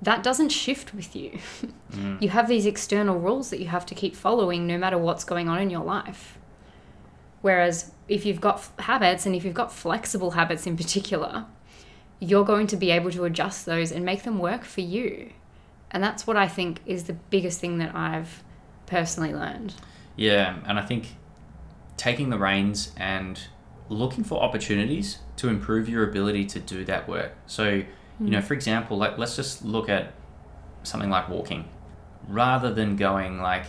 that 0.00 0.22
doesn't 0.22 0.50
shift 0.50 0.94
with 0.94 1.14
you. 1.16 1.38
Mm. 1.92 2.20
You 2.20 2.30
have 2.30 2.48
these 2.48 2.66
external 2.66 3.16
rules 3.20 3.50
that 3.50 3.60
you 3.60 3.68
have 3.68 3.86
to 3.86 3.94
keep 3.94 4.16
following 4.16 4.66
no 4.66 4.76
matter 4.76 4.98
what's 4.98 5.22
going 5.22 5.48
on 5.48 5.60
in 5.60 5.70
your 5.70 5.84
life. 5.84 6.36
Whereas 7.42 7.92
if 8.08 8.26
you've 8.26 8.40
got 8.40 8.56
f- 8.56 8.72
habits 8.80 9.24
and 9.24 9.36
if 9.36 9.44
you've 9.44 9.54
got 9.54 9.72
flexible 9.72 10.32
habits 10.32 10.66
in 10.66 10.76
particular, 10.76 11.46
you're 12.20 12.44
going 12.44 12.66
to 12.68 12.76
be 12.76 12.90
able 12.90 13.10
to 13.10 13.24
adjust 13.24 13.66
those 13.66 13.92
and 13.92 14.04
make 14.04 14.22
them 14.22 14.38
work 14.38 14.64
for 14.64 14.80
you. 14.80 15.32
And 15.90 16.02
that's 16.02 16.26
what 16.26 16.36
I 16.36 16.48
think 16.48 16.80
is 16.86 17.04
the 17.04 17.12
biggest 17.12 17.60
thing 17.60 17.78
that 17.78 17.94
I've 17.94 18.42
personally 18.86 19.32
learned. 19.32 19.74
Yeah, 20.16 20.56
and 20.66 20.78
I 20.78 20.82
think 20.82 21.16
taking 21.96 22.30
the 22.30 22.38
reins 22.38 22.92
and 22.96 23.40
looking 23.88 24.24
for 24.24 24.42
opportunities 24.42 25.18
to 25.36 25.48
improve 25.48 25.88
your 25.88 26.08
ability 26.08 26.46
to 26.46 26.58
do 26.60 26.84
that 26.86 27.08
work. 27.08 27.32
So, 27.46 27.68
you 27.68 27.86
hmm. 28.18 28.30
know, 28.30 28.42
for 28.42 28.54
example, 28.54 28.96
like 28.96 29.18
let's 29.18 29.36
just 29.36 29.64
look 29.64 29.88
at 29.88 30.12
something 30.82 31.10
like 31.10 31.28
walking. 31.28 31.68
Rather 32.28 32.72
than 32.72 32.96
going 32.96 33.40
like, 33.40 33.66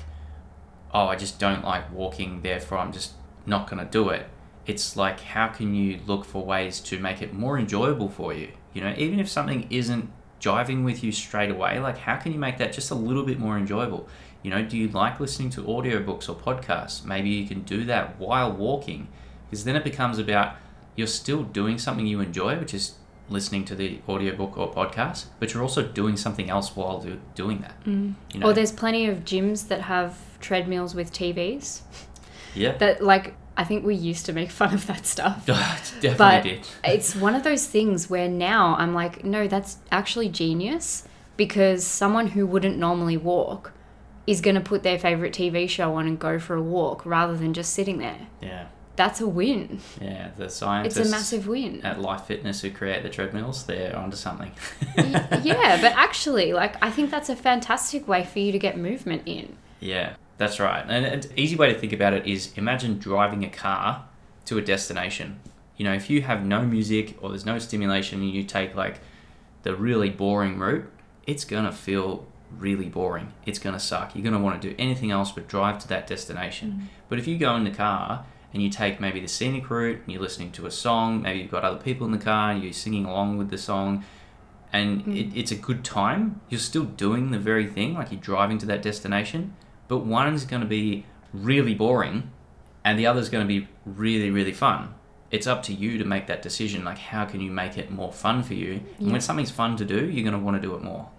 oh, 0.94 1.08
I 1.08 1.16
just 1.16 1.40
don't 1.40 1.64
like 1.64 1.92
walking, 1.92 2.42
therefore 2.42 2.80
I'm 2.80 2.92
just 2.92 3.14
not 3.46 3.70
going 3.70 3.84
to 3.84 3.90
do 3.90 4.10
it. 4.10 4.28
It's 4.68 4.96
like, 4.96 5.22
how 5.22 5.48
can 5.48 5.74
you 5.74 6.00
look 6.06 6.26
for 6.26 6.46
ways 6.46 6.80
to 6.82 7.00
make 7.00 7.22
it 7.22 7.34
more 7.34 7.58
enjoyable 7.58 8.10
for 8.10 8.34
you? 8.34 8.50
You 8.74 8.82
know, 8.82 8.94
even 8.98 9.20
if 9.20 9.30
something 9.30 9.66
isn't 9.70 10.12
jiving 10.40 10.84
with 10.84 11.04
you 11.04 11.12
straight 11.12 11.50
away, 11.50 11.80
like, 11.80 11.98
how 11.98 12.18
can 12.18 12.34
you 12.34 12.38
make 12.38 12.58
that 12.58 12.74
just 12.74 12.92
a 12.92 12.96
little 12.96 13.24
bit 13.24 13.40
more 13.40 13.58
enjoyable? 13.58 14.08
You 14.44 14.52
know, 14.52 14.64
do 14.64 14.78
you 14.78 14.90
like 14.90 15.20
listening 15.20 15.50
to 15.52 15.64
audiobooks 15.64 16.30
or 16.30 16.36
podcasts? 16.36 17.04
Maybe 17.04 17.30
you 17.30 17.48
can 17.48 17.64
do 17.64 17.86
that 17.86 18.20
while 18.20 18.52
walking, 18.52 19.08
because 19.50 19.64
then 19.64 19.76
it 19.76 19.84
becomes 19.84 20.20
about 20.20 20.56
you're 20.96 21.08
still 21.08 21.44
doing 21.44 21.78
something 21.78 22.06
you 22.06 22.20
enjoy, 22.20 22.60
which 22.60 22.74
is 22.74 22.96
listening 23.30 23.66
to 23.66 23.76
the 23.76 24.00
audiobook 24.08 24.58
or 24.58 24.74
podcast, 24.74 25.26
but 25.40 25.54
you're 25.54 25.64
also 25.64 25.82
doing 25.82 26.18
something 26.18 26.50
else 26.50 26.76
while 26.76 27.00
do, 27.00 27.20
doing 27.36 27.62
that. 27.62 27.84
Mm. 27.86 28.14
You 28.34 28.40
know? 28.40 28.48
Or 28.48 28.54
there's 28.54 28.72
plenty 28.72 29.08
of 29.08 29.20
gyms 29.24 29.68
that 29.68 29.82
have 29.82 30.18
treadmills 30.40 30.96
with 30.96 31.12
TVs 31.12 31.82
yeah, 32.56 32.78
that, 32.78 33.04
like, 33.04 33.36
I 33.58 33.64
think 33.64 33.84
we 33.86 33.96
used 33.96 34.26
to 34.28 34.34
make 34.34 34.52
fun 34.52 34.74
of 34.74 34.86
that 34.88 35.06
stuff. 35.06 35.46
definitely 35.46 36.16
but 36.18 36.44
did. 36.44 36.68
it's 36.84 37.16
one 37.16 37.34
of 37.36 37.44
those 37.44 37.66
things 37.66 38.10
where 38.10 38.30
now 38.30 38.76
I'm 38.78 38.94
like, 38.94 39.24
no, 39.26 39.48
that's 39.48 39.78
actually 39.92 40.30
genius 40.30 41.08
because 41.36 41.86
someone 41.86 42.28
who 42.28 42.46
wouldn't 42.46 42.78
normally 42.78 43.18
walk 43.18 43.74
is 44.28 44.42
going 44.42 44.56
to 44.56 44.62
put 44.62 44.84
their 44.84 45.00
favorite 45.00 45.34
TV 45.34 45.68
show 45.68 45.96
on 45.96 46.06
and 46.06 46.20
go 46.20 46.38
for 46.38 46.56
a 46.56 46.62
walk 46.62 47.06
rather 47.06 47.36
than 47.36 47.54
just 47.54 47.74
sitting 47.74 47.98
there. 47.98 48.28
Yeah, 48.42 48.68
That's 48.96 49.22
a 49.22 49.28
win. 49.28 49.80
yeah. 50.02 50.32
The 50.38 50.50
scientists. 50.50 50.98
It's 50.98 51.08
a 51.08 51.12
massive 51.12 51.48
win. 51.48 51.82
at 51.86 52.00
Life 52.00 52.26
Fitness 52.26 52.62
who 52.62 52.70
create 52.70 53.04
the 53.04 53.10
treadmills, 53.10 53.66
they're 53.66 53.96
onto 53.96 54.18
something. 54.18 54.52
Yeah, 54.98 55.80
but 55.82 55.94
actually, 55.96 56.54
like, 56.54 56.76
I 56.84 56.92
think 56.92 57.10
that's 57.10 57.30
a 57.30 57.36
fantastic 57.36 58.08
way 58.08 58.24
for 58.26 58.40
you 58.40 58.52
to 58.52 58.60
get 58.60 58.78
movement 58.78 59.24
in. 59.26 59.56
Yeah, 59.80 60.16
that's 60.38 60.60
right. 60.60 60.86
And 60.88 61.06
an 61.06 61.22
easy 61.36 61.56
way 61.56 61.74
to 61.74 61.80
think 61.80 61.94
about 61.94 62.14
it 62.14 62.28
is 62.28 62.54
imagine 62.56 63.00
driving 63.00 63.44
a 63.44 63.50
car 63.50 64.06
to 64.46 64.58
a 64.58 64.62
destination. 64.62 65.40
You 65.78 65.86
know, 65.86 65.94
if 65.94 66.10
you 66.10 66.22
have 66.22 66.46
no 66.46 66.64
music 66.64 67.18
or 67.22 67.30
there's 67.30 67.46
no 67.46 67.60
stimulation 67.60 68.22
and 68.22 68.32
you 68.32 68.44
take 68.44 68.76
like 68.76 69.00
the 69.64 69.76
really 69.76 70.10
boring 70.10 70.58
route, 70.58 70.90
it's 71.26 71.44
gonna 71.44 71.72
feel 71.72 72.26
really 72.58 72.88
boring. 72.88 73.34
It's 73.46 73.60
gonna 73.60 73.80
suck. 73.80 74.16
You're 74.16 74.24
gonna 74.24 74.44
want 74.44 74.62
to 74.62 74.70
do 74.70 74.76
anything 74.78 75.12
else 75.12 75.32
but 75.32 75.48
drive 75.48 75.80
to 75.80 75.88
that 75.90 76.08
destination. 76.08 76.72
Mm-hmm. 76.72 76.86
But 77.10 77.20
if 77.20 77.28
you 77.28 77.38
go 77.38 77.56
in 77.56 77.64
the 77.64 77.72
car 77.72 78.26
and 78.54 78.62
you 78.62 78.70
take 78.70 79.00
maybe 79.00 79.20
the 79.20 79.28
scenic 79.28 79.70
route 79.70 80.02
and 80.04 80.12
you're 80.12 80.22
listening 80.22 80.52
to 80.54 80.66
a 80.66 80.72
song, 80.72 81.22
maybe 81.22 81.40
you've 81.40 81.52
got 81.52 81.64
other 81.64 81.80
people 81.80 82.06
in 82.06 82.12
the 82.12 82.18
car, 82.18 82.54
you're 82.54 82.74
singing 82.74 83.06
along 83.06 83.38
with 83.38 83.50
the 83.50 83.58
song, 83.58 84.04
and 84.72 85.02
it, 85.02 85.30
mm. 85.30 85.36
it's 85.36 85.52
a 85.52 85.56
good 85.56 85.84
time. 85.84 86.42
You're 86.50 86.60
still 86.60 86.86
doing 86.86 87.32
the 87.32 87.40
very 87.40 87.68
thing, 87.68 87.94
like 87.96 88.12
you're 88.12 88.22
driving 88.22 88.58
to 88.60 88.66
that 88.68 88.82
destination, 88.82 89.56
but 89.88 90.00
one's 90.00 90.46
going 90.46 90.62
to 90.62 90.68
be 90.68 91.06
really 91.34 91.74
boring 91.74 92.32
and 92.84 92.98
the 92.98 93.06
other's 93.06 93.30
going 93.30 93.46
to 93.46 93.48
be 93.48 93.68
really, 93.86 94.30
really 94.30 94.54
fun. 94.54 94.94
It's 95.30 95.46
up 95.46 95.62
to 95.64 95.74
you 95.74 95.98
to 95.98 96.06
make 96.06 96.28
that 96.28 96.42
decision. 96.42 96.86
Like, 96.86 96.98
how 96.98 97.26
can 97.26 97.42
you 97.42 97.52
make 97.52 97.78
it 97.78 97.92
more 97.92 98.14
fun 98.14 98.44
for 98.44 98.54
you? 98.54 98.82
And 98.98 99.12
when 99.12 99.20
something's 99.20 99.52
fun 99.52 99.76
to 99.78 99.86
do, 99.86 100.10
you're 100.10 100.24
going 100.24 100.32
to 100.32 100.40
want 100.40 100.56
to 100.56 100.62
do 100.62 100.74
it 100.74 100.82
more. 100.82 101.10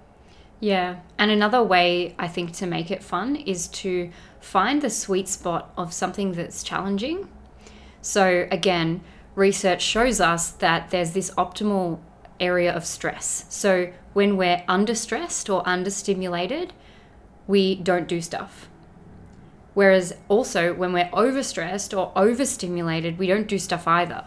Yeah. 0.60 0.96
And 1.18 1.30
another 1.30 1.62
way 1.62 2.14
I 2.18 2.26
think 2.26 2.52
to 2.54 2.66
make 2.66 2.90
it 2.90 3.02
fun 3.02 3.36
is 3.36 3.68
to 3.68 4.10
find 4.40 4.80
the 4.80 4.90
sweet 4.90 5.28
spot 5.28 5.72
of 5.76 5.92
something 5.92 6.32
that's 6.32 6.62
challenging. 6.62 7.28
So, 8.00 8.48
again, 8.50 9.02
research 9.34 9.82
shows 9.82 10.20
us 10.20 10.50
that 10.52 10.90
there's 10.90 11.12
this 11.12 11.30
optimal 11.32 12.00
area 12.40 12.74
of 12.74 12.86
stress. 12.86 13.44
So, 13.50 13.92
when 14.14 14.36
we're 14.36 14.64
under 14.66 14.94
stressed 14.94 15.50
or 15.50 15.62
understimulated, 15.64 16.70
we 17.48 17.74
don't 17.74 18.06
do 18.06 18.20
stuff. 18.20 18.68
Whereas 19.74 20.14
also 20.28 20.72
when 20.74 20.92
we're 20.92 21.08
overstressed 21.10 21.96
or 21.96 22.12
overstimulated, 22.16 23.18
we 23.18 23.26
don't 23.26 23.46
do 23.48 23.58
stuff 23.58 23.86
either, 23.88 24.24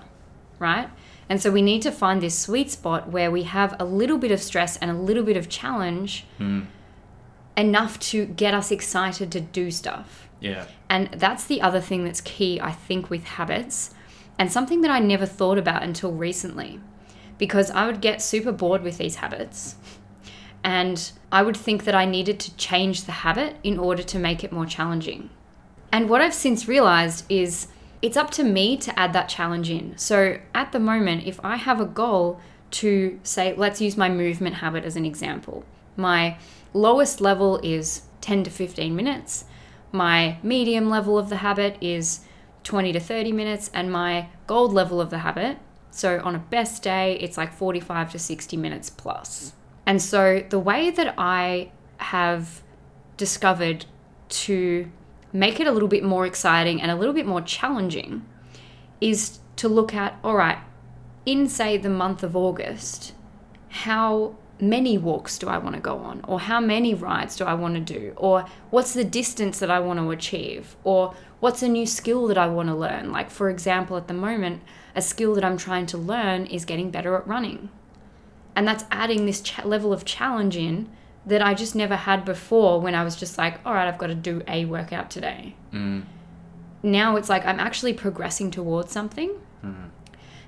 right? 0.59 0.89
And 1.29 1.41
so 1.41 1.49
we 1.51 1.61
need 1.61 1.81
to 1.83 1.91
find 1.91 2.21
this 2.21 2.37
sweet 2.37 2.69
spot 2.71 3.09
where 3.09 3.31
we 3.31 3.43
have 3.43 3.75
a 3.79 3.85
little 3.85 4.17
bit 4.17 4.31
of 4.31 4.41
stress 4.41 4.75
and 4.77 4.91
a 4.91 4.93
little 4.93 5.23
bit 5.23 5.37
of 5.37 5.47
challenge 5.47 6.25
Mm. 6.39 6.65
enough 7.57 7.99
to 7.99 8.25
get 8.25 8.53
us 8.53 8.71
excited 8.71 9.31
to 9.31 9.41
do 9.41 9.71
stuff. 9.71 10.29
Yeah. 10.39 10.65
And 10.89 11.09
that's 11.13 11.43
the 11.45 11.61
other 11.61 11.79
thing 11.81 12.03
that's 12.03 12.21
key, 12.21 12.59
I 12.59 12.71
think, 12.71 13.09
with 13.09 13.23
habits, 13.23 13.93
and 14.39 14.51
something 14.51 14.81
that 14.81 14.91
I 14.91 14.99
never 14.99 15.25
thought 15.25 15.57
about 15.57 15.83
until 15.83 16.11
recently. 16.11 16.79
Because 17.37 17.69
I 17.71 17.85
would 17.87 18.01
get 18.01 18.21
super 18.21 18.51
bored 18.51 18.83
with 18.83 18.97
these 18.97 19.15
habits, 19.15 19.75
and 20.63 21.12
I 21.32 21.41
would 21.44 21.58
think 21.58 21.86
that 21.86 21.96
I 21.96 22.06
needed 22.06 22.39
to 22.41 22.56
change 22.56 23.03
the 23.03 23.12
habit 23.12 23.56
in 23.63 23.80
order 23.80 24.03
to 24.03 24.20
make 24.20 24.44
it 24.44 24.51
more 24.51 24.65
challenging. 24.65 25.30
And 25.91 26.10
what 26.10 26.22
I've 26.22 26.34
since 26.34 26.68
realized 26.68 27.25
is 27.30 27.68
it's 28.01 28.18
up 28.18 28.32
to 28.32 28.44
me 28.44 28.77
to 28.77 28.98
add 29.00 29.13
that 29.13 29.30
challenge 29.30 29.70
in. 29.70 29.98
So 29.98 30.39
at 30.53 30.72
the 30.72 30.80
moment, 30.80 31.25
if 31.25 31.39
I 31.44 31.58
have 31.58 31.80
a 31.80 31.86
goal 31.86 32.39
to 32.72 33.20
say, 33.24 33.53
let's 33.56 33.82
use 33.82 33.98
my 33.98 34.10
movement 34.10 34.56
habit 34.56 34.86
as 34.86 34.96
an 34.96 35.06
example, 35.06 35.65
my 35.96 36.38
lowest 36.74 37.22
level 37.22 37.60
is 37.63 38.03
10 38.22 38.44
to 38.46 38.50
15 38.50 38.96
minutes, 38.96 39.46
my 39.91 40.38
medium 40.41 40.89
level 40.89 41.18
of 41.18 41.30
the 41.30 41.38
habit 41.38 41.77
is 41.82 42.22
20 42.63 42.94
to 42.94 43.00
30 43.00 43.32
minutes, 43.34 43.70
and 43.74 43.91
my 43.91 44.27
gold 44.48 44.72
level 44.72 45.01
of 45.01 45.10
the 45.10 45.20
habit, 45.20 45.58
so 45.89 46.22
on 46.24 46.36
a 46.36 46.39
best 46.39 46.82
day, 46.84 47.18
it's 47.20 47.38
like 47.38 47.51
45 47.51 48.12
to 48.12 48.20
60 48.20 48.56
minutes 48.56 48.89
plus. 48.89 49.53
And 49.85 50.01
so 50.01 50.43
the 50.50 50.59
way 50.59 50.89
that 50.89 51.13
I 51.17 51.71
have 51.97 52.61
discovered 53.17 53.85
to 54.29 54.91
make 55.33 55.59
it 55.59 55.67
a 55.67 55.71
little 55.71 55.88
bit 55.88 56.03
more 56.03 56.25
exciting 56.25 56.81
and 56.81 56.91
a 56.91 56.95
little 56.95 57.13
bit 57.13 57.25
more 57.25 57.41
challenging 57.41 58.25
is 59.00 59.39
to 59.57 59.67
look 59.67 59.93
at 59.93 60.17
all 60.23 60.35
right, 60.35 60.59
in 61.25 61.47
say 61.47 61.77
the 61.77 61.89
month 61.89 62.23
of 62.23 62.35
August, 62.35 63.13
how 63.69 64.35
many 64.59 64.97
walks 64.97 65.38
do 65.39 65.47
I 65.47 65.57
want 65.57 65.75
to 65.75 65.81
go 65.81 65.97
on? 65.97 66.23
Or 66.27 66.39
how 66.39 66.59
many 66.59 66.93
rides 66.93 67.35
do 67.35 67.45
I 67.45 67.53
want 67.53 67.75
to 67.75 67.81
do? 67.81 68.13
Or 68.15 68.45
what's 68.69 68.93
the 68.93 69.03
distance 69.03 69.59
that 69.59 69.71
I 69.71 69.79
want 69.79 70.00
to 70.00 70.11
achieve? 70.11 70.75
Or 70.83 71.15
what's 71.39 71.63
a 71.63 71.67
new 71.67 71.85
skill 71.85 72.27
that 72.27 72.38
I 72.38 72.47
want 72.47 72.69
to 72.69 72.75
learn? 72.75 73.11
Like, 73.11 73.29
for 73.29 73.50
example, 73.50 73.97
at 73.97 74.07
the 74.07 74.13
moment, 74.13 74.61
a 74.95 75.01
skill 75.01 75.33
that 75.35 75.43
I'm 75.43 75.57
trying 75.57 75.88
to 75.88 75.97
learn 75.97 76.45
is 76.45 76.65
getting 76.65 76.91
better 76.91 77.15
at 77.15 77.27
running. 77.27 77.69
And 78.55 78.67
that's 78.67 78.86
adding 78.91 79.25
this 79.25 79.41
ch- 79.41 79.63
level 79.63 79.93
of 79.93 80.05
challenge 80.05 80.58
in 80.58 80.89
that 81.25 81.41
I 81.41 81.53
just 81.53 81.75
never 81.75 81.96
had 81.96 82.25
before 82.25 82.81
when 82.81 82.96
I 82.96 83.03
was 83.03 83.15
just 83.15 83.38
like, 83.38 83.60
all 83.65 83.74
right, 83.74 83.88
I've 83.88 83.98
got 83.98 84.08
to 84.08 84.15
do 84.15 84.41
a 84.48 84.65
workout 84.65 85.10
today. 85.10 85.55
Mm. 85.72 86.03
Now 86.84 87.15
it's 87.15 87.29
like 87.29 87.46
I'm 87.46 87.60
actually 87.60 87.93
progressing 87.93 88.51
towards 88.51 88.91
something. 88.91 89.31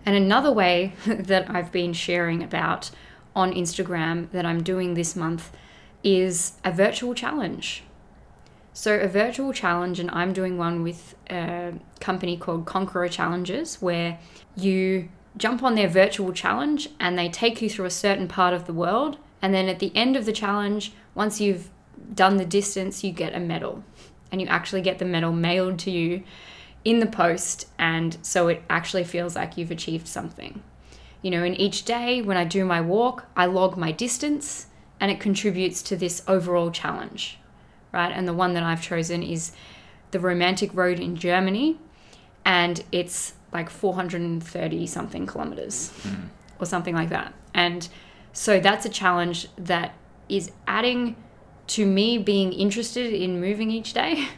And 0.05 0.15
another 0.15 0.51
way 0.51 0.93
that 1.05 1.49
I've 1.49 1.71
been 1.71 1.93
sharing 1.93 2.43
about 2.43 2.91
on 3.35 3.53
Instagram 3.53 4.29
that 4.31 4.45
I'm 4.45 4.63
doing 4.63 4.93
this 4.93 5.15
month 5.15 5.51
is 6.03 6.53
a 6.63 6.71
virtual 6.71 7.13
challenge. 7.13 7.83
So, 8.75 8.99
a 8.99 9.07
virtual 9.07 9.53
challenge, 9.53 9.99
and 9.99 10.09
I'm 10.11 10.33
doing 10.33 10.57
one 10.57 10.81
with 10.81 11.15
a 11.29 11.73
company 11.99 12.37
called 12.37 12.65
Conqueror 12.65 13.07
Challenges, 13.07 13.79
where 13.81 14.17
you 14.55 15.09
jump 15.37 15.63
on 15.63 15.75
their 15.75 15.87
virtual 15.87 16.31
challenge 16.31 16.89
and 16.99 17.17
they 17.17 17.29
take 17.29 17.61
you 17.61 17.69
through 17.69 17.85
a 17.85 17.91
certain 17.91 18.27
part 18.27 18.53
of 18.53 18.65
the 18.65 18.73
world. 18.73 19.17
And 19.41 19.53
then 19.53 19.67
at 19.67 19.79
the 19.79 19.91
end 19.95 20.15
of 20.15 20.25
the 20.25 20.31
challenge, 20.31 20.93
once 21.15 21.41
you've 21.41 21.69
done 22.13 22.37
the 22.37 22.45
distance, 22.45 23.03
you 23.03 23.11
get 23.11 23.35
a 23.35 23.39
medal. 23.39 23.83
And 24.31 24.41
you 24.41 24.47
actually 24.47 24.81
get 24.81 24.99
the 24.99 25.05
medal 25.05 25.31
mailed 25.31 25.79
to 25.79 25.91
you 25.91 26.23
in 26.83 26.99
the 26.99 27.05
post. 27.05 27.67
And 27.77 28.17
so 28.21 28.47
it 28.47 28.63
actually 28.69 29.03
feels 29.03 29.35
like 29.35 29.57
you've 29.57 29.71
achieved 29.71 30.07
something. 30.07 30.61
You 31.21 31.31
know, 31.31 31.43
in 31.43 31.55
each 31.55 31.85
day 31.85 32.21
when 32.21 32.37
I 32.37 32.43
do 32.43 32.65
my 32.65 32.81
walk, 32.81 33.25
I 33.35 33.45
log 33.45 33.77
my 33.77 33.91
distance 33.91 34.67
and 34.99 35.11
it 35.11 35.19
contributes 35.19 35.81
to 35.83 35.95
this 35.95 36.23
overall 36.27 36.71
challenge, 36.71 37.37
right? 37.91 38.11
And 38.11 38.27
the 38.27 38.33
one 38.33 38.53
that 38.53 38.63
I've 38.63 38.81
chosen 38.81 39.23
is 39.23 39.51
the 40.11 40.19
Romantic 40.19 40.73
Road 40.73 40.99
in 40.99 41.15
Germany, 41.15 41.77
and 42.45 42.83
it's 42.91 43.33
like 43.53 43.69
430 43.69 44.87
something 44.87 45.25
kilometers 45.25 45.89
hmm. 46.01 46.25
or 46.59 46.65
something 46.65 46.95
like 46.95 47.09
that. 47.09 47.33
And 47.53 47.87
so 48.33 48.59
that's 48.59 48.85
a 48.85 48.89
challenge 48.89 49.47
that 49.57 49.93
is 50.27 50.51
adding 50.67 51.15
to 51.67 51.85
me 51.85 52.17
being 52.17 52.51
interested 52.51 53.13
in 53.13 53.39
moving 53.39 53.71
each 53.71 53.93
day. 53.93 54.27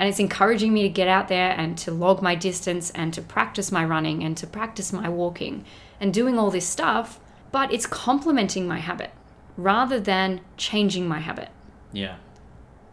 And 0.00 0.08
it's 0.08 0.20
encouraging 0.20 0.72
me 0.72 0.82
to 0.82 0.88
get 0.88 1.08
out 1.08 1.26
there 1.26 1.50
and 1.50 1.76
to 1.78 1.90
log 1.90 2.22
my 2.22 2.36
distance 2.36 2.92
and 2.92 3.12
to 3.14 3.20
practice 3.20 3.72
my 3.72 3.84
running 3.84 4.22
and 4.22 4.36
to 4.36 4.46
practice 4.46 4.92
my 4.92 5.08
walking 5.08 5.64
and 5.98 6.14
doing 6.14 6.38
all 6.38 6.52
this 6.52 6.68
stuff. 6.68 7.18
But 7.50 7.72
it's 7.72 7.84
complementing 7.84 8.68
my 8.68 8.78
habit 8.78 9.10
rather 9.56 9.98
than 9.98 10.40
changing 10.56 11.08
my 11.08 11.18
habit. 11.18 11.48
Yeah. 11.92 12.14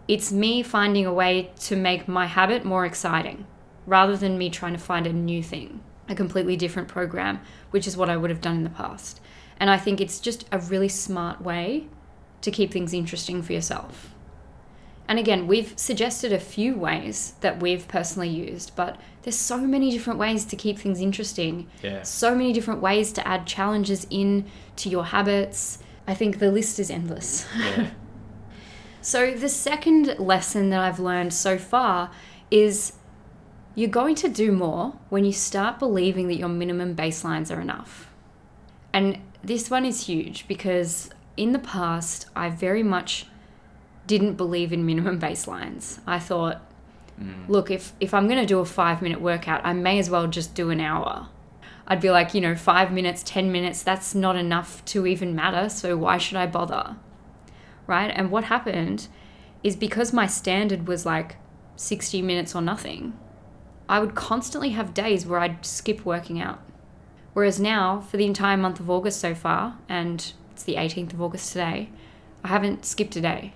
It's 0.07 0.31
me 0.31 0.63
finding 0.63 1.05
a 1.05 1.13
way 1.13 1.51
to 1.59 1.75
make 1.75 2.07
my 2.07 2.25
habit 2.25 2.65
more 2.65 2.87
exciting 2.87 3.45
rather 3.85 4.17
than 4.17 4.37
me 4.37 4.49
trying 4.49 4.73
to 4.73 4.79
find 4.79 5.05
a 5.05 5.13
new 5.13 5.43
thing, 5.43 5.81
a 6.09 6.15
completely 6.15 6.55
different 6.55 6.87
program, 6.87 7.39
which 7.71 7.87
is 7.87 7.97
what 7.97 8.09
I 8.09 8.17
would 8.17 8.29
have 8.29 8.41
done 8.41 8.57
in 8.57 8.63
the 8.63 8.69
past. 8.69 9.21
And 9.59 9.69
I 9.69 9.77
think 9.77 10.01
it's 10.01 10.19
just 10.19 10.45
a 10.51 10.59
really 10.59 10.89
smart 10.89 11.41
way 11.41 11.87
to 12.41 12.51
keep 12.51 12.71
things 12.71 12.93
interesting 12.93 13.41
for 13.41 13.53
yourself. 13.53 14.15
And 15.07 15.19
again, 15.19 15.45
we've 15.45 15.73
suggested 15.77 16.33
a 16.33 16.39
few 16.39 16.75
ways 16.75 17.35
that 17.41 17.61
we've 17.61 17.87
personally 17.87 18.29
used, 18.29 18.75
but 18.75 18.99
there's 19.21 19.37
so 19.37 19.57
many 19.57 19.91
different 19.91 20.17
ways 20.17 20.45
to 20.45 20.55
keep 20.55 20.79
things 20.79 20.99
interesting. 20.99 21.67
Yeah. 21.83 22.01
So 22.01 22.33
many 22.33 22.53
different 22.53 22.81
ways 22.81 23.11
to 23.13 23.27
add 23.27 23.45
challenges 23.45 24.07
in 24.09 24.45
to 24.77 24.89
your 24.89 25.05
habits. 25.05 25.77
I 26.07 26.15
think 26.15 26.39
the 26.39 26.51
list 26.51 26.79
is 26.79 26.89
endless. 26.89 27.45
Yeah. 27.55 27.89
So, 29.01 29.35
the 29.35 29.49
second 29.49 30.17
lesson 30.17 30.71
that 30.71 30.79
I've 30.79 30.99
learned 30.99 31.31
so 31.31 31.59
far 31.59 32.09
is 32.49 32.93
you're 33.75 33.89
going 33.89 34.15
to 34.15 34.29
do 34.29 34.51
more 34.51 34.93
when 35.09 35.25
you 35.25 35.33
start 35.33 35.79
believing 35.79 36.27
that 36.27 36.37
your 36.37 36.49
minimum 36.49 36.95
baselines 36.95 37.55
are 37.55 37.59
enough. 37.59 38.09
And 38.93 39.19
this 39.43 39.69
one 39.69 39.85
is 39.85 40.07
huge 40.07 40.47
because 40.47 41.09
in 41.35 41.51
the 41.51 41.59
past, 41.59 42.27
I 42.35 42.49
very 42.49 42.83
much 42.83 43.27
didn't 44.07 44.35
believe 44.35 44.71
in 44.71 44.85
minimum 44.85 45.19
baselines. 45.27 45.99
I 46.07 46.19
thought, 46.19 46.61
mm. 47.21 47.47
look, 47.49 47.69
if, 47.69 47.93
if 47.99 48.13
I'm 48.13 48.27
going 48.27 48.39
to 48.39 48.45
do 48.45 48.59
a 48.59 48.65
five 48.65 49.01
minute 49.01 49.19
workout, 49.19 49.61
I 49.65 49.73
may 49.73 49.99
as 49.99 50.09
well 50.09 50.27
just 50.27 50.55
do 50.55 50.69
an 50.69 50.79
hour. 50.79 51.27
I'd 51.87 52.01
be 52.01 52.09
like, 52.09 52.33
you 52.33 52.41
know, 52.41 52.55
five 52.55 52.91
minutes, 52.91 53.21
10 53.23 53.51
minutes, 53.51 53.83
that's 53.83 54.15
not 54.15 54.35
enough 54.35 54.83
to 54.85 55.05
even 55.05 55.35
matter. 55.35 55.69
So 55.69 55.97
why 55.97 56.17
should 56.17 56.37
I 56.37 56.47
bother? 56.47 56.95
Right? 57.85 58.11
And 58.15 58.31
what 58.31 58.45
happened 58.45 59.07
is 59.63 59.75
because 59.75 60.13
my 60.13 60.25
standard 60.25 60.87
was 60.87 61.05
like 61.05 61.35
60 61.75 62.21
minutes 62.21 62.55
or 62.55 62.61
nothing, 62.61 63.13
I 63.87 63.99
would 63.99 64.15
constantly 64.15 64.69
have 64.71 64.93
days 64.93 65.25
where 65.25 65.39
I'd 65.39 65.65
skip 65.65 66.05
working 66.05 66.41
out. 66.41 66.61
Whereas 67.33 67.59
now, 67.59 67.99
for 67.99 68.17
the 68.17 68.25
entire 68.25 68.57
month 68.57 68.79
of 68.79 68.89
August 68.89 69.19
so 69.19 69.35
far, 69.35 69.77
and 69.89 70.33
it's 70.51 70.63
the 70.63 70.75
18th 70.75 71.13
of 71.13 71.21
August 71.21 71.51
today, 71.51 71.89
I 72.43 72.47
haven't 72.47 72.85
skipped 72.85 73.15
a 73.15 73.21
day. 73.21 73.53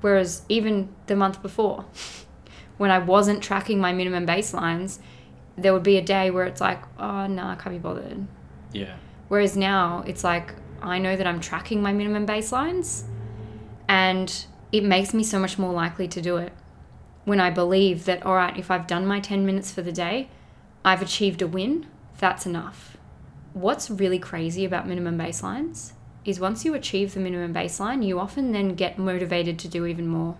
Whereas 0.00 0.42
even 0.48 0.88
the 1.06 1.16
month 1.16 1.42
before, 1.42 1.84
when 2.78 2.90
I 2.90 2.98
wasn't 2.98 3.42
tracking 3.42 3.80
my 3.80 3.92
minimum 3.92 4.26
baselines, 4.26 5.00
there 5.56 5.72
would 5.72 5.82
be 5.82 5.96
a 5.96 6.02
day 6.02 6.30
where 6.30 6.44
it's 6.44 6.60
like, 6.60 6.80
oh, 6.98 7.26
no, 7.26 7.44
I 7.44 7.56
can't 7.56 7.74
be 7.74 7.78
bothered. 7.78 8.26
Yeah. 8.72 8.94
Whereas 9.28 9.56
now 9.56 10.04
it's 10.06 10.24
like 10.24 10.54
I 10.80 10.98
know 10.98 11.16
that 11.16 11.26
I'm 11.26 11.40
tracking 11.40 11.82
my 11.82 11.92
minimum 11.92 12.26
baselines 12.26 13.02
and 13.88 14.46
it 14.72 14.84
makes 14.84 15.12
me 15.12 15.24
so 15.24 15.38
much 15.38 15.58
more 15.58 15.72
likely 15.72 16.08
to 16.08 16.20
do 16.20 16.36
it. 16.36 16.52
When 17.28 17.40
I 17.40 17.50
believe 17.50 18.06
that, 18.06 18.24
all 18.24 18.36
right, 18.36 18.56
if 18.56 18.70
I've 18.70 18.86
done 18.86 19.04
my 19.04 19.20
10 19.20 19.44
minutes 19.44 19.70
for 19.70 19.82
the 19.82 19.92
day, 19.92 20.30
I've 20.82 21.02
achieved 21.02 21.42
a 21.42 21.46
win, 21.46 21.86
that's 22.18 22.46
enough. 22.46 22.96
What's 23.52 23.90
really 23.90 24.18
crazy 24.18 24.64
about 24.64 24.88
minimum 24.88 25.18
baselines 25.18 25.92
is 26.24 26.40
once 26.40 26.64
you 26.64 26.72
achieve 26.72 27.12
the 27.12 27.20
minimum 27.20 27.52
baseline, 27.52 28.02
you 28.02 28.18
often 28.18 28.52
then 28.52 28.74
get 28.74 28.98
motivated 28.98 29.58
to 29.58 29.68
do 29.68 29.84
even 29.84 30.06
more. 30.08 30.38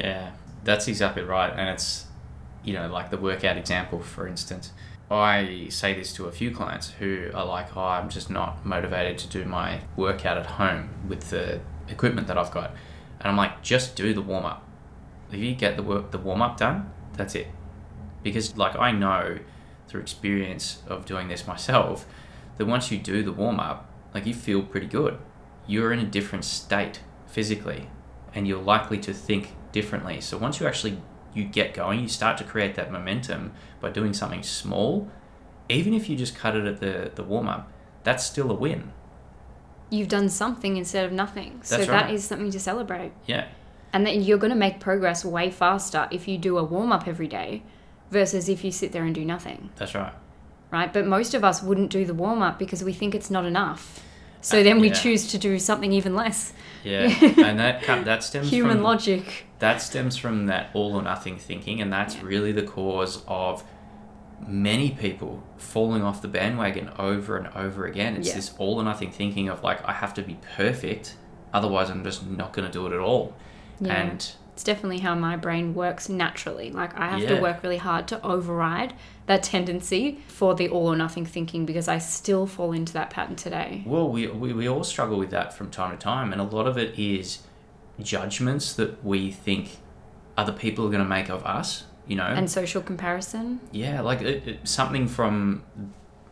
Yeah, 0.00 0.30
that's 0.64 0.88
exactly 0.88 1.22
right. 1.22 1.52
And 1.54 1.68
it's, 1.68 2.06
you 2.64 2.72
know, 2.72 2.88
like 2.88 3.10
the 3.10 3.18
workout 3.18 3.58
example, 3.58 4.00
for 4.00 4.26
instance. 4.26 4.72
I 5.10 5.66
say 5.68 5.92
this 5.92 6.10
to 6.14 6.24
a 6.24 6.32
few 6.32 6.52
clients 6.52 6.88
who 6.92 7.30
are 7.34 7.44
like, 7.44 7.76
oh, 7.76 7.84
I'm 7.84 8.08
just 8.08 8.30
not 8.30 8.64
motivated 8.64 9.18
to 9.18 9.28
do 9.28 9.44
my 9.44 9.82
workout 9.94 10.38
at 10.38 10.46
home 10.46 10.88
with 11.06 11.28
the 11.28 11.60
equipment 11.90 12.28
that 12.28 12.38
I've 12.38 12.50
got. 12.50 12.70
And 13.20 13.28
I'm 13.28 13.36
like, 13.36 13.60
just 13.60 13.94
do 13.94 14.14
the 14.14 14.22
warm 14.22 14.46
up. 14.46 14.62
If 15.30 15.38
you 15.38 15.54
get 15.54 15.76
the 15.76 15.82
work, 15.82 16.10
the 16.10 16.18
warm 16.18 16.42
up 16.42 16.56
done, 16.56 16.90
that's 17.14 17.34
it. 17.34 17.48
Because, 18.22 18.56
like, 18.56 18.76
I 18.76 18.92
know 18.92 19.38
through 19.88 20.00
experience 20.00 20.82
of 20.86 21.04
doing 21.04 21.28
this 21.28 21.46
myself 21.46 22.06
that 22.56 22.66
once 22.66 22.90
you 22.90 22.98
do 22.98 23.22
the 23.22 23.32
warm 23.32 23.60
up, 23.60 23.90
like, 24.14 24.26
you 24.26 24.34
feel 24.34 24.62
pretty 24.62 24.86
good. 24.86 25.18
You're 25.66 25.92
in 25.92 25.98
a 25.98 26.04
different 26.04 26.44
state 26.44 27.00
physically 27.26 27.88
and 28.34 28.46
you're 28.46 28.62
likely 28.62 28.98
to 28.98 29.12
think 29.12 29.54
differently. 29.72 30.20
So 30.20 30.38
once 30.38 30.60
you 30.60 30.66
actually 30.66 31.00
you 31.34 31.44
get 31.44 31.74
going, 31.74 32.00
you 32.00 32.08
start 32.08 32.38
to 32.38 32.44
create 32.44 32.74
that 32.76 32.90
momentum 32.90 33.52
by 33.80 33.90
doing 33.90 34.14
something 34.14 34.42
small, 34.42 35.10
even 35.68 35.92
if 35.92 36.08
you 36.08 36.16
just 36.16 36.34
cut 36.34 36.56
it 36.56 36.64
at 36.64 36.80
the, 36.80 37.10
the 37.14 37.22
warm 37.22 37.48
up, 37.48 37.70
that's 38.04 38.24
still 38.24 38.50
a 38.50 38.54
win. 38.54 38.92
You've 39.90 40.08
done 40.08 40.28
something 40.28 40.76
instead 40.76 41.04
of 41.04 41.12
nothing. 41.12 41.60
so 41.62 41.76
That's 41.76 41.88
that 41.88 42.04
right. 42.06 42.14
is 42.14 42.24
something 42.24 42.50
to 42.50 42.58
celebrate. 42.60 43.12
Yeah. 43.26 43.48
And 43.96 44.06
then 44.06 44.20
you're 44.20 44.36
going 44.36 44.50
to 44.50 44.56
make 44.56 44.78
progress 44.78 45.24
way 45.24 45.50
faster 45.50 46.06
if 46.10 46.28
you 46.28 46.36
do 46.36 46.58
a 46.58 46.62
warm 46.62 46.92
up 46.92 47.08
every 47.08 47.28
day 47.28 47.62
versus 48.10 48.46
if 48.46 48.62
you 48.62 48.70
sit 48.70 48.92
there 48.92 49.04
and 49.04 49.14
do 49.14 49.24
nothing, 49.24 49.70
That's 49.76 49.94
right. 49.94 50.12
right? 50.70 50.92
But 50.92 51.06
most 51.06 51.32
of 51.32 51.42
us 51.42 51.62
wouldn't 51.62 51.90
do 51.90 52.04
the 52.04 52.12
warm 52.12 52.42
up 52.42 52.58
because 52.58 52.84
we 52.84 52.92
think 52.92 53.14
it's 53.14 53.30
not 53.30 53.46
enough. 53.46 54.02
So 54.42 54.60
uh, 54.60 54.62
then 54.62 54.80
we 54.80 54.88
yeah. 54.88 54.94
choose 54.94 55.28
to 55.28 55.38
do 55.38 55.58
something 55.58 55.94
even 55.94 56.14
less. 56.14 56.52
Yeah. 56.84 57.04
and 57.42 57.58
that 57.58 57.86
that 58.04 58.22
stems 58.22 58.50
Human 58.50 58.76
from 58.76 58.82
logic. 58.82 59.46
that 59.60 59.80
stems 59.80 60.18
from 60.18 60.44
that 60.44 60.68
all 60.74 60.94
or 60.94 61.02
nothing 61.02 61.38
thinking 61.38 61.80
and 61.80 61.90
that's 61.90 62.22
really 62.22 62.52
the 62.52 62.64
cause 62.64 63.22
of 63.26 63.64
many 64.46 64.90
people 64.90 65.42
falling 65.56 66.02
off 66.02 66.20
the 66.20 66.28
bandwagon 66.28 66.90
over 66.98 67.38
and 67.38 67.48
over 67.56 67.86
again. 67.86 68.14
It's 68.14 68.28
Yeah. 68.28 68.34
this 68.34 68.52
all 68.58 68.78
or 68.78 68.84
nothing 68.84 69.10
thinking 69.10 69.48
of 69.48 69.62
like 69.64 69.82
I 69.88 69.92
have 69.94 70.12
to 70.14 70.22
be 70.22 70.36
perfect, 70.54 71.16
otherwise 71.54 71.88
I'm 71.88 72.04
just 72.04 72.26
not 72.26 72.52
going 72.52 72.66
to 72.70 72.72
do 72.78 72.86
it 72.86 72.92
at 72.92 73.00
all. 73.00 73.34
Yeah. 73.80 73.92
And 73.94 74.32
It's 74.54 74.64
definitely 74.64 75.00
how 75.00 75.14
my 75.14 75.36
brain 75.36 75.74
works 75.74 76.08
naturally. 76.08 76.70
Like 76.70 76.98
I 76.98 77.08
have 77.10 77.20
Yeah. 77.20 77.36
to 77.36 77.42
work 77.42 77.62
really 77.62 77.76
hard 77.76 78.08
to 78.08 78.22
override 78.24 78.94
that 79.26 79.42
tendency 79.42 80.20
for 80.28 80.54
the 80.54 80.68
all 80.68 80.86
or 80.86 80.96
nothing 80.96 81.26
thinking 81.26 81.66
because 81.66 81.88
I 81.88 81.98
still 81.98 82.46
fall 82.46 82.72
into 82.72 82.92
that 82.94 83.10
pattern 83.10 83.36
today. 83.36 83.82
Well, 83.84 84.08
we, 84.08 84.28
we, 84.28 84.52
we 84.54 84.66
all 84.68 84.82
struggle 84.84 85.18
with 85.18 85.30
that 85.30 85.52
from 85.52 85.68
time 85.70 85.90
to 85.90 86.02
time, 86.02 86.32
and 86.32 86.40
a 86.40 86.44
lot 86.44 86.66
of 86.66 86.78
it 86.78 86.98
is 86.98 87.40
judgments 88.00 88.72
that 88.74 89.04
we 89.04 89.30
think 89.30 89.78
other 90.36 90.52
people 90.52 90.86
are 90.86 90.90
going 90.90 91.02
to 91.02 91.08
make 91.08 91.28
of 91.28 91.44
us, 91.44 91.84
you 92.06 92.16
know? 92.16 92.24
And 92.26 92.50
social 92.50 92.82
comparison. 92.82 93.60
yeah, 93.72 94.00
like 94.00 94.20
it, 94.22 94.46
it, 94.48 94.68
something 94.68 95.08
from, 95.08 95.64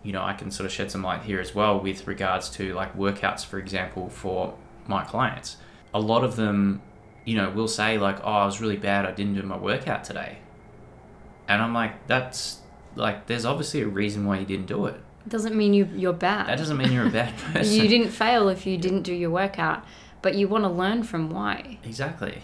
you 0.02 0.12
know, 0.12 0.22
I 0.22 0.34
can 0.34 0.50
sort 0.50 0.66
of 0.66 0.72
shed 0.72 0.90
some 0.90 1.02
light 1.02 1.22
here 1.22 1.40
as 1.40 1.54
well 1.54 1.80
with 1.80 2.06
regards 2.06 2.48
to 2.50 2.74
like 2.74 2.96
workouts, 2.96 3.44
for 3.44 3.58
example, 3.58 4.08
for 4.08 4.54
my 4.86 5.04
clients. 5.04 5.56
A 5.92 6.00
lot 6.00 6.22
of 6.24 6.36
them, 6.36 6.82
you 7.24 7.36
know, 7.36 7.50
will 7.50 7.68
say, 7.68 7.98
like, 7.98 8.18
oh, 8.22 8.32
I 8.32 8.46
was 8.46 8.60
really 8.60 8.76
bad, 8.76 9.06
I 9.06 9.12
didn't 9.12 9.34
do 9.34 9.42
my 9.42 9.56
workout 9.56 10.04
today. 10.04 10.38
And 11.48 11.62
I'm 11.62 11.74
like, 11.74 12.06
that's 12.06 12.58
like, 12.94 13.26
there's 13.26 13.44
obviously 13.44 13.82
a 13.82 13.88
reason 13.88 14.24
why 14.26 14.38
you 14.38 14.46
didn't 14.46 14.66
do 14.66 14.86
it. 14.86 14.94
it. 14.94 15.28
Doesn't 15.28 15.56
mean 15.56 15.74
you 15.74 15.88
you're 15.94 16.12
bad. 16.12 16.48
That 16.48 16.58
doesn't 16.58 16.76
mean 16.76 16.92
you're 16.92 17.06
a 17.06 17.10
bad 17.10 17.36
person. 17.52 17.74
you 17.74 17.88
didn't 17.88 18.10
fail 18.10 18.48
if 18.48 18.66
you 18.66 18.76
didn't 18.78 19.02
do 19.02 19.12
your 19.14 19.30
workout, 19.30 19.84
but 20.22 20.34
you 20.34 20.48
want 20.48 20.64
to 20.64 20.70
learn 20.70 21.02
from 21.02 21.30
why. 21.30 21.78
Exactly. 21.84 22.42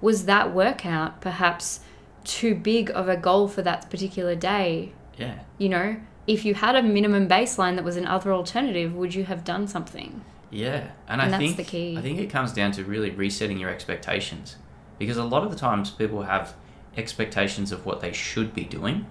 Was 0.00 0.24
that 0.26 0.52
workout 0.52 1.20
perhaps 1.20 1.80
too 2.24 2.54
big 2.54 2.90
of 2.90 3.08
a 3.08 3.16
goal 3.16 3.48
for 3.48 3.62
that 3.62 3.90
particular 3.90 4.34
day? 4.34 4.92
Yeah. 5.16 5.40
You 5.58 5.68
know, 5.68 5.96
if 6.26 6.44
you 6.44 6.54
had 6.54 6.76
a 6.76 6.82
minimum 6.82 7.28
baseline 7.28 7.76
that 7.76 7.84
was 7.84 7.96
another 7.96 8.32
alternative, 8.32 8.94
would 8.94 9.14
you 9.14 9.24
have 9.24 9.44
done 9.44 9.66
something? 9.66 10.24
Yeah, 10.52 10.90
and, 11.08 11.20
And 11.20 11.22
I 11.22 11.28
that's 11.28 11.42
think 11.42 11.56
the 11.56 11.64
key. 11.64 11.96
I 11.96 12.02
think 12.02 12.20
it 12.20 12.28
comes 12.28 12.52
down 12.52 12.72
to 12.72 12.84
really 12.84 13.10
resetting 13.10 13.58
your 13.58 13.70
expectations, 13.70 14.56
because 14.98 15.16
a 15.16 15.24
lot 15.24 15.44
of 15.44 15.50
the 15.50 15.56
times 15.56 15.90
people 15.90 16.22
have 16.22 16.54
expectations 16.96 17.72
of 17.72 17.86
what 17.86 18.02
they 18.02 18.12
should 18.12 18.54
be 18.54 18.64
doing, 18.64 19.06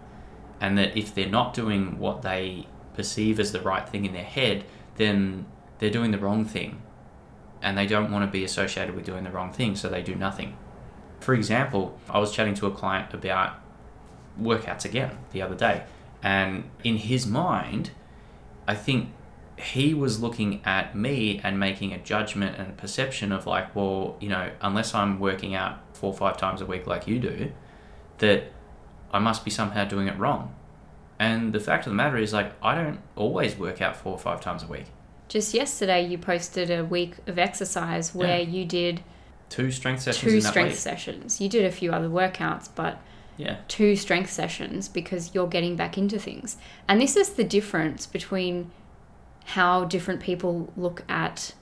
and 0.62 0.78
that 0.78 0.96
if 0.96 1.16
they're 1.16 1.28
not 1.28 1.56
doing 1.56 1.98
what 1.98 2.22
they 2.22 2.68
perceive 2.94 3.40
as 3.40 3.52
the 3.52 3.60
right 3.62 3.90
thing 3.90 4.06
in 4.06 4.14
their 4.14 4.24
head, 4.24 4.66
then 4.98 5.48
they're 5.80 5.90
doing 5.90 6.12
the 6.12 6.20
wrong 6.20 6.46
thing, 6.46 6.84
and 7.62 7.76
they 7.76 7.88
don't 7.88 8.12
want 8.12 8.24
to 8.24 8.32
be 8.32 8.44
associated 8.44 8.94
with 8.96 9.06
doing 9.06 9.24
the 9.24 9.32
wrong 9.32 9.52
thing, 9.52 9.76
so 9.76 9.90
they 9.90 10.04
do 10.04 10.14
nothing. 10.14 10.56
For 11.20 11.34
example, 11.34 11.98
I 12.08 12.20
was 12.20 12.32
chatting 12.32 12.54
to 12.56 12.68
a 12.68 12.72
client 12.72 13.16
about 13.16 13.56
workouts 14.40 14.86
again 14.86 15.18
the 15.32 15.42
other 15.42 15.56
day, 15.56 15.86
and 16.22 16.70
in 16.84 16.98
his 16.98 17.26
mind, 17.26 17.90
I 18.68 18.76
think 18.76 19.10
he 19.62 19.94
was 19.94 20.20
looking 20.22 20.62
at 20.66 20.96
me 20.96 21.40
and 21.44 21.60
making 21.60 21.94
a 21.94 21.98
judgment 22.00 22.58
and 22.58 22.70
a 22.70 22.74
perception 22.74 23.32
of 23.32 23.46
like, 23.46 23.76
well, 23.76 24.18
you 24.20 24.30
know, 24.30 24.52
unless 24.62 24.94
I'm 24.94 25.20
working 25.20 25.54
out 25.56 25.80
four 25.96 26.12
or 26.12 26.18
five 26.18 26.38
times 26.38 26.62
a 26.62 26.66
week 26.66 26.88
like 26.88 27.08
you 27.08 27.20
do, 27.20 27.52
that 28.20 28.46
I 29.12 29.20
must 29.20 29.44
be 29.46 29.52
somehow 29.52 29.86
doing 29.86 30.08
it 30.08 30.18
wrong. 30.18 30.56
And 31.20 31.54
the 31.54 31.60
fact 31.60 31.86
of 31.86 31.92
the 31.92 31.96
matter 31.96 32.18
is, 32.18 32.34
like, 32.34 32.54
I 32.64 32.74
don't 32.74 33.00
always 33.16 33.56
work 33.56 33.82
out 33.82 33.96
four 33.96 34.14
or 34.14 34.18
five 34.18 34.42
times 34.42 34.64
a 34.64 34.68
week. 34.68 34.86
Just 35.28 35.54
yesterday, 35.54 36.06
you 36.06 36.18
posted 36.18 36.72
a 36.72 36.84
week 36.84 37.16
of 37.28 37.38
exercise 37.38 38.16
where 38.16 38.40
Yeah. 38.40 38.48
you 38.50 38.66
did 38.66 39.02
Two 39.50 39.70
strength 39.70 40.02
sessions 40.02 40.32
two 40.32 40.38
in 40.38 40.44
that 40.44 40.50
strength 40.50 40.70
week. 40.72 40.78
sessions. 40.80 41.40
You 41.42 41.50
did 41.50 41.66
a 41.66 41.72
few 41.72 41.92
other 41.92 42.08
workouts, 42.10 42.70
but 42.74 43.00
Yeah, 43.38 43.58
two 43.68 43.96
strength 43.96 44.30
sessions 44.32 44.88
because 44.90 45.34
you're 45.36 45.48
getting 45.48 45.76
back 45.76 45.98
into 45.98 46.18
things. 46.20 46.58
And 46.88 47.00
this 47.02 47.16
is 47.16 47.30
the 47.34 47.44
difference 47.44 48.06
between 48.08 48.72
how 49.46 49.86
different 49.86 50.22
people 50.22 50.72
look 50.78 51.04
at 51.10 51.54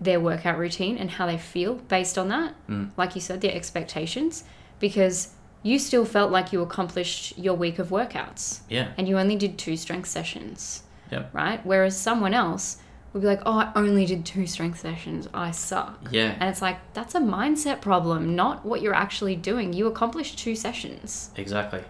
their 0.00 0.20
workout 0.20 0.58
routine 0.58 0.98
and 0.98 1.12
how 1.12 1.26
they 1.26 1.38
feel 1.38 1.76
based 1.76 2.18
on 2.18 2.28
that. 2.28 2.54
Mm. 2.68 2.90
Like 2.96 3.14
you 3.14 3.20
said, 3.20 3.40
their 3.40 3.54
expectations, 3.54 4.44
because 4.80 5.30
you 5.62 5.78
still 5.78 6.04
felt 6.04 6.30
like 6.30 6.52
you 6.52 6.60
accomplished 6.60 7.38
your 7.38 7.54
week 7.54 7.78
of 7.78 7.88
workouts 7.88 8.60
yeah, 8.68 8.88
and 8.98 9.08
you 9.08 9.18
only 9.18 9.36
did 9.36 9.56
two 9.58 9.76
strength 9.76 10.08
sessions. 10.08 10.82
Yep. 11.10 11.30
Right? 11.32 11.64
Whereas 11.64 11.96
someone 11.96 12.34
else 12.34 12.78
would 13.12 13.20
be 13.20 13.28
like, 13.28 13.42
oh, 13.46 13.58
I 13.58 13.72
only 13.76 14.04
did 14.04 14.26
two 14.26 14.46
strength 14.46 14.80
sessions. 14.80 15.28
I 15.32 15.52
suck. 15.52 16.08
yeah, 16.10 16.36
And 16.40 16.50
it's 16.50 16.60
like, 16.60 16.78
that's 16.94 17.14
a 17.14 17.20
mindset 17.20 17.80
problem, 17.80 18.34
not 18.34 18.66
what 18.66 18.82
you're 18.82 18.94
actually 18.94 19.36
doing. 19.36 19.72
You 19.72 19.86
accomplished 19.86 20.38
two 20.38 20.56
sessions, 20.56 21.30
exactly. 21.36 21.82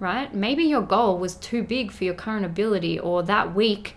right? 0.00 0.32
Maybe 0.34 0.64
your 0.64 0.80
goal 0.80 1.18
was 1.18 1.34
too 1.36 1.62
big 1.62 1.92
for 1.92 2.04
your 2.04 2.14
current 2.14 2.46
ability, 2.46 2.98
or 2.98 3.22
that 3.24 3.54
week 3.54 3.96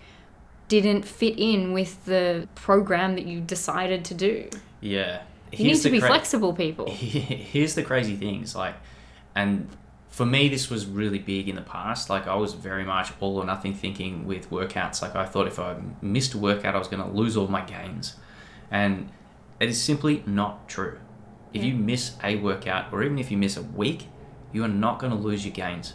didn't 0.68 1.04
fit 1.06 1.36
in 1.38 1.74
with 1.74 2.06
the 2.06 2.48
program 2.56 3.16
that 3.16 3.26
you 3.26 3.40
decided 3.42 4.06
to 4.06 4.14
do. 4.14 4.50
Yeah. 4.82 5.22
You 5.52 5.66
need 5.66 5.82
to 5.82 5.90
be 5.90 6.00
cra- 6.00 6.10
flexible, 6.10 6.54
people. 6.54 6.90
here's 6.90 7.76
the 7.76 7.84
crazy 7.84 8.16
things 8.16 8.56
like 8.56 8.76
and 9.36 9.70
for 10.10 10.26
me 10.26 10.48
this 10.50 10.70
was 10.70 10.86
really 10.86 11.20
big 11.20 11.48
in 11.50 11.56
the 11.56 11.62
past 11.62 12.10
like 12.10 12.26
i 12.26 12.36
was 12.36 12.54
very 12.54 12.86
much 12.86 13.12
all 13.20 13.38
or 13.38 13.46
nothing 13.46 13.74
thinking 13.74 14.26
with 14.26 14.50
workouts 14.50 15.02
like 15.02 15.16
i 15.16 15.26
thought 15.26 15.46
if 15.46 15.60
i 15.60 15.76
missed 16.02 16.34
a 16.34 16.38
workout 16.38 16.74
i 16.74 16.78
was 16.78 16.88
going 16.88 17.04
to 17.04 17.10
lose 17.10 17.36
all 17.36 17.48
my 17.48 17.62
gains 17.62 18.16
and 18.72 19.10
it 19.60 19.70
is 19.70 19.82
simply 19.82 20.24
not 20.26 20.68
true 20.70 20.98
if 21.54 21.64
you 21.64 21.74
miss 21.74 22.16
a 22.24 22.36
workout 22.38 22.92
or 22.94 23.04
even 23.04 23.20
if 23.20 23.30
you 23.30 23.38
miss 23.38 23.58
a 23.58 23.62
week 23.62 24.08
you 24.54 24.64
are 24.64 24.70
not 24.70 25.00
going 25.00 25.12
to 25.12 25.20
lose 25.20 25.46
your 25.46 25.54
gains 25.54 25.94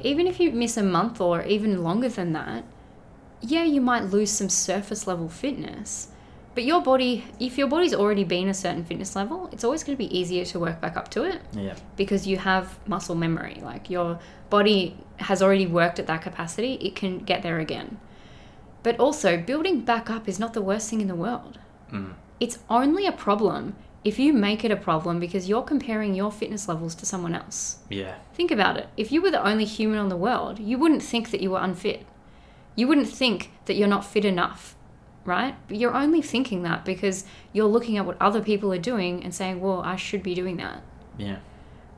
Even 0.00 0.26
if 0.26 0.40
you 0.40 0.50
miss 0.52 0.76
a 0.76 0.82
month 0.82 1.20
or 1.20 1.42
even 1.44 1.82
longer 1.82 2.08
than 2.08 2.32
that, 2.32 2.64
yeah, 3.42 3.64
you 3.64 3.80
might 3.80 4.04
lose 4.04 4.30
some 4.30 4.48
surface 4.48 5.06
level 5.06 5.28
fitness. 5.28 6.08
But 6.54 6.64
your 6.64 6.82
body, 6.82 7.24
if 7.40 7.56
your 7.56 7.66
body's 7.66 7.94
already 7.94 8.24
been 8.24 8.48
a 8.48 8.54
certain 8.54 8.84
fitness 8.84 9.16
level, 9.16 9.48
it's 9.52 9.64
always 9.64 9.82
going 9.84 9.96
to 9.96 9.98
be 9.98 10.16
easier 10.16 10.44
to 10.46 10.58
work 10.58 10.80
back 10.80 10.96
up 10.96 11.08
to 11.10 11.24
it. 11.24 11.40
yeah 11.52 11.74
because 11.96 12.26
you 12.26 12.36
have 12.36 12.78
muscle 12.86 13.14
memory. 13.14 13.60
Like 13.62 13.88
your 13.90 14.18
body 14.50 14.96
has 15.16 15.42
already 15.42 15.66
worked 15.66 15.98
at 15.98 16.06
that 16.06 16.22
capacity, 16.22 16.74
it 16.74 16.94
can 16.94 17.20
get 17.20 17.42
there 17.42 17.58
again. 17.58 17.98
But 18.82 18.98
also, 18.98 19.36
building 19.38 19.80
back 19.82 20.10
up 20.10 20.28
is 20.28 20.38
not 20.38 20.52
the 20.52 20.62
worst 20.62 20.90
thing 20.90 21.00
in 21.00 21.08
the 21.08 21.14
world. 21.14 21.58
Mm. 21.92 22.14
It's 22.40 22.58
only 22.68 23.06
a 23.06 23.12
problem 23.12 23.76
if 24.04 24.18
you 24.18 24.32
make 24.32 24.64
it 24.64 24.70
a 24.72 24.76
problem 24.76 25.20
because 25.20 25.48
you're 25.48 25.62
comparing 25.62 26.14
your 26.14 26.32
fitness 26.32 26.68
levels 26.68 26.94
to 26.96 27.06
someone 27.06 27.34
else. 27.34 27.78
yeah 27.88 28.16
Think 28.34 28.50
about 28.50 28.76
it. 28.76 28.88
If 28.96 29.12
you 29.12 29.22
were 29.22 29.30
the 29.30 29.46
only 29.46 29.64
human 29.64 29.98
on 29.98 30.08
the 30.08 30.16
world, 30.16 30.58
you 30.58 30.76
wouldn't 30.78 31.02
think 31.02 31.30
that 31.30 31.40
you 31.40 31.50
were 31.50 31.60
unfit. 31.60 32.04
You 32.74 32.88
wouldn't 32.88 33.08
think 33.08 33.50
that 33.66 33.74
you're 33.74 33.88
not 33.88 34.04
fit 34.04 34.24
enough, 34.24 34.76
right? 35.24 35.56
But 35.68 35.76
you're 35.76 35.94
only 35.94 36.22
thinking 36.22 36.62
that 36.62 36.84
because 36.84 37.24
you're 37.52 37.66
looking 37.66 37.98
at 37.98 38.06
what 38.06 38.16
other 38.20 38.40
people 38.40 38.72
are 38.72 38.78
doing 38.78 39.22
and 39.22 39.34
saying, 39.34 39.60
well, 39.60 39.80
I 39.82 39.96
should 39.96 40.22
be 40.22 40.34
doing 40.34 40.56
that 40.56 40.82
yeah 41.18 41.36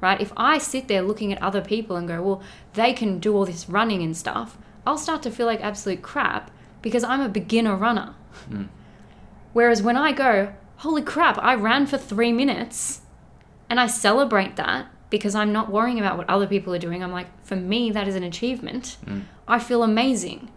right? 0.04 0.20
If 0.20 0.34
I 0.36 0.58
sit 0.58 0.86
there 0.86 1.00
looking 1.00 1.32
at 1.32 1.42
other 1.42 1.62
people 1.62 1.96
and 1.96 2.06
go, 2.06 2.20
well, 2.20 2.42
they 2.74 2.92
can 2.92 3.18
do 3.18 3.34
all 3.34 3.46
this 3.46 3.70
running 3.70 4.02
and 4.02 4.14
stuff, 4.14 4.58
I'll 4.86 4.98
start 4.98 5.22
to 5.22 5.30
feel 5.30 5.46
like 5.46 5.62
absolute 5.62 6.02
crap 6.02 6.50
because 6.82 7.02
I'm 7.02 7.22
a 7.22 7.28
beginner 7.28 7.74
runner. 7.74 8.14
Mm. 8.50 8.68
Whereas 9.54 9.82
when 9.82 9.96
I 9.96 10.12
go, 10.12 10.52
holy 10.76 11.00
crap, 11.00 11.38
I 11.38 11.54
ran 11.54 11.86
for 11.86 11.96
three 11.96 12.32
minutes 12.32 13.00
and 13.70 13.80
I 13.80 13.86
celebrate 13.86 14.56
that 14.56 14.88
because 15.08 15.34
I'm 15.34 15.52
not 15.52 15.70
worrying 15.70 15.98
about 15.98 16.18
what 16.18 16.28
other 16.28 16.46
people 16.46 16.74
are 16.74 16.78
doing. 16.78 17.02
I'm 17.02 17.12
like, 17.12 17.28
for 17.42 17.56
me, 17.56 17.90
that 17.92 18.06
is 18.06 18.14
an 18.14 18.24
achievement. 18.24 18.98
Mm. 19.06 19.22
I 19.48 19.58
feel 19.58 19.82
amazing. 19.82 20.50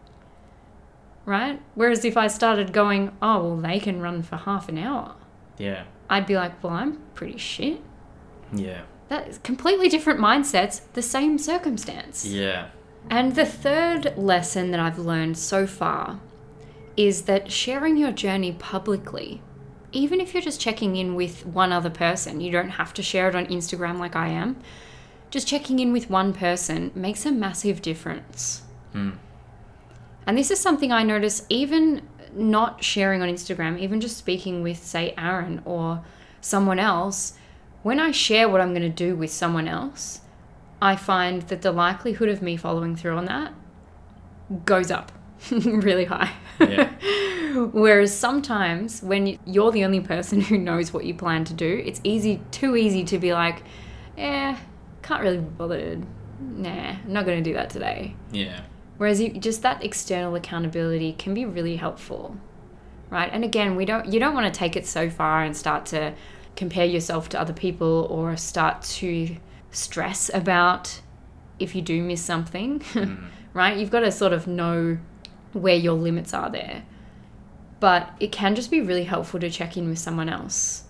Right? 1.27 1.61
Whereas 1.75 2.05
if 2.05 2.15
I 2.15 2.27
started 2.27 2.71
going, 2.71 3.11
oh, 3.21 3.43
well, 3.43 3.57
they 3.57 3.79
can 3.79 4.01
run 4.01 4.23
for 4.23 4.37
half 4.37 4.69
an 4.69 4.77
hour, 4.77 5.13
yeah 5.57 5.83
I'd 6.09 6.25
be 6.25 6.35
like, 6.35 6.63
well, 6.63 6.73
I'm 6.73 6.99
pretty 7.13 7.37
shit. 7.37 7.81
yeah 8.53 8.83
That 9.09 9.27
is 9.27 9.37
completely 9.37 9.89
different 9.89 10.19
mindsets, 10.19 10.81
the 10.93 11.01
same 11.01 11.37
circumstance. 11.37 12.25
yeah 12.25 12.69
And 13.09 13.35
the 13.35 13.45
third 13.45 14.17
lesson 14.17 14.71
that 14.71 14.79
I've 14.79 14.97
learned 14.97 15.37
so 15.37 15.67
far 15.67 16.21
is 16.95 17.23
that 17.23 17.51
sharing 17.51 17.97
your 17.97 18.11
journey 18.11 18.53
publicly 18.53 19.41
even 19.91 20.19
if 20.19 20.33
you're 20.33 20.43
just 20.43 20.59
checking 20.61 20.95
in 20.95 21.15
with 21.15 21.45
one 21.45 21.71
other 21.71 21.89
person, 21.89 22.41
you 22.41 22.51
don't 22.51 22.71
have 22.71 22.93
to 22.93 23.01
share 23.01 23.29
it 23.29 23.35
on 23.35 23.45
Instagram 23.47 23.99
like 23.99 24.15
I 24.15 24.27
am. 24.27 24.57
Just 25.29 25.47
checking 25.47 25.79
in 25.79 25.91
with 25.91 26.09
one 26.09 26.33
person 26.33 26.91
makes 26.93 27.25
a 27.25 27.31
massive 27.31 27.81
difference. 27.81 28.63
Mm. 28.93 29.17
And 30.27 30.37
this 30.37 30.51
is 30.51 30.59
something 30.59 30.91
I 30.91 31.03
notice 31.03 31.45
even 31.49 32.01
not 32.35 32.83
sharing 32.83 33.21
on 33.21 33.29
Instagram, 33.29 33.79
even 33.79 34.01
just 34.01 34.17
speaking 34.17 34.61
with, 34.61 34.77
say, 34.77 35.13
Aaron 35.17 35.61
or 35.63 36.03
someone 36.41 36.79
else, 36.79 37.33
when 37.81 37.99
I 37.99 38.11
share 38.11 38.49
what 38.49 38.59
I'm 38.59 38.69
going 38.69 38.81
to 38.81 38.89
do 38.89 39.15
with 39.15 39.31
someone 39.31 39.67
else, 39.67 40.21
I 40.81 40.97
find 40.97 41.43
that 41.43 41.61
the 41.61 41.71
likelihood 41.71 42.29
of 42.29 42.41
me 42.41 42.57
following 42.57 42.95
through 42.95 43.17
on 43.17 43.25
that 43.25 43.53
goes 44.65 44.91
up 44.91 45.11
really 45.51 46.05
high. 46.05 46.33
Yeah. 46.59 46.91
Whereas 47.71 48.15
sometimes 48.15 49.01
when 49.01 49.39
you're 49.45 49.71
the 49.71 49.85
only 49.85 50.01
person 50.01 50.41
who 50.41 50.57
knows 50.57 50.93
what 50.93 51.05
you 51.05 51.13
plan 51.13 51.45
to 51.45 51.53
do, 51.53 51.81
it's 51.85 52.01
easy, 52.03 52.41
too 52.51 52.75
easy 52.75 53.03
to 53.05 53.17
be 53.17 53.33
like, 53.33 53.63
eh, 54.17 54.57
can't 55.01 55.23
really 55.23 55.37
be 55.37 55.45
bothered. 55.45 56.05
Nah, 56.39 56.69
I'm 56.69 57.13
not 57.13 57.25
going 57.25 57.41
to 57.41 57.49
do 57.49 57.55
that 57.55 57.69
today. 57.69 58.15
Yeah. 58.31 58.61
Whereas 58.97 59.21
you, 59.21 59.29
just 59.29 59.61
that 59.61 59.83
external 59.83 60.35
accountability 60.35 61.13
can 61.13 61.33
be 61.33 61.45
really 61.45 61.75
helpful, 61.75 62.37
right? 63.09 63.29
And 63.31 63.43
again, 63.43 63.75
we 63.75 63.85
don't 63.85 64.11
you 64.11 64.19
don't 64.19 64.33
want 64.33 64.51
to 64.51 64.57
take 64.57 64.75
it 64.75 64.87
so 64.87 65.09
far 65.09 65.43
and 65.43 65.55
start 65.55 65.85
to 65.87 66.13
compare 66.55 66.85
yourself 66.85 67.29
to 67.29 67.39
other 67.39 67.53
people 67.53 68.07
or 68.09 68.35
start 68.35 68.81
to 68.81 69.37
stress 69.71 70.31
about 70.33 71.01
if 71.59 71.75
you 71.75 71.81
do 71.81 72.01
miss 72.01 72.21
something, 72.21 72.79
mm-hmm. 72.93 73.25
right? 73.53 73.77
You've 73.77 73.91
got 73.91 74.01
to 74.01 74.11
sort 74.11 74.33
of 74.33 74.47
know 74.47 74.97
where 75.53 75.75
your 75.75 75.93
limits 75.93 76.33
are 76.33 76.49
there. 76.49 76.83
But 77.79 78.11
it 78.19 78.31
can 78.31 78.55
just 78.55 78.71
be 78.71 78.81
really 78.81 79.03
helpful 79.03 79.39
to 79.39 79.49
check 79.49 79.77
in 79.77 79.87
with 79.87 79.99
someone 79.99 80.29
else. 80.29 80.85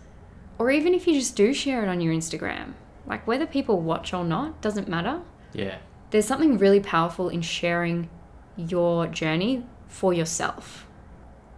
Or 0.58 0.72
even 0.72 0.94
if 0.94 1.06
you 1.06 1.14
just 1.14 1.36
do 1.36 1.54
share 1.54 1.84
it 1.84 1.90
on 1.90 2.02
your 2.02 2.14
Instagram. 2.14 2.74
Like 3.06 3.28
whether 3.28 3.46
people 3.46 3.82
watch 3.82 4.14
or 4.14 4.24
not 4.24 4.62
doesn't 4.62 4.88
matter 4.88 5.22
Yeah. 5.54 5.78
There's 6.10 6.26
something 6.26 6.58
really 6.58 6.80
powerful 6.80 7.30
in 7.30 7.42
sharing 7.42 8.10
your 8.56 9.08
journey 9.08 9.66
for 9.88 10.14
yourself. 10.14 10.88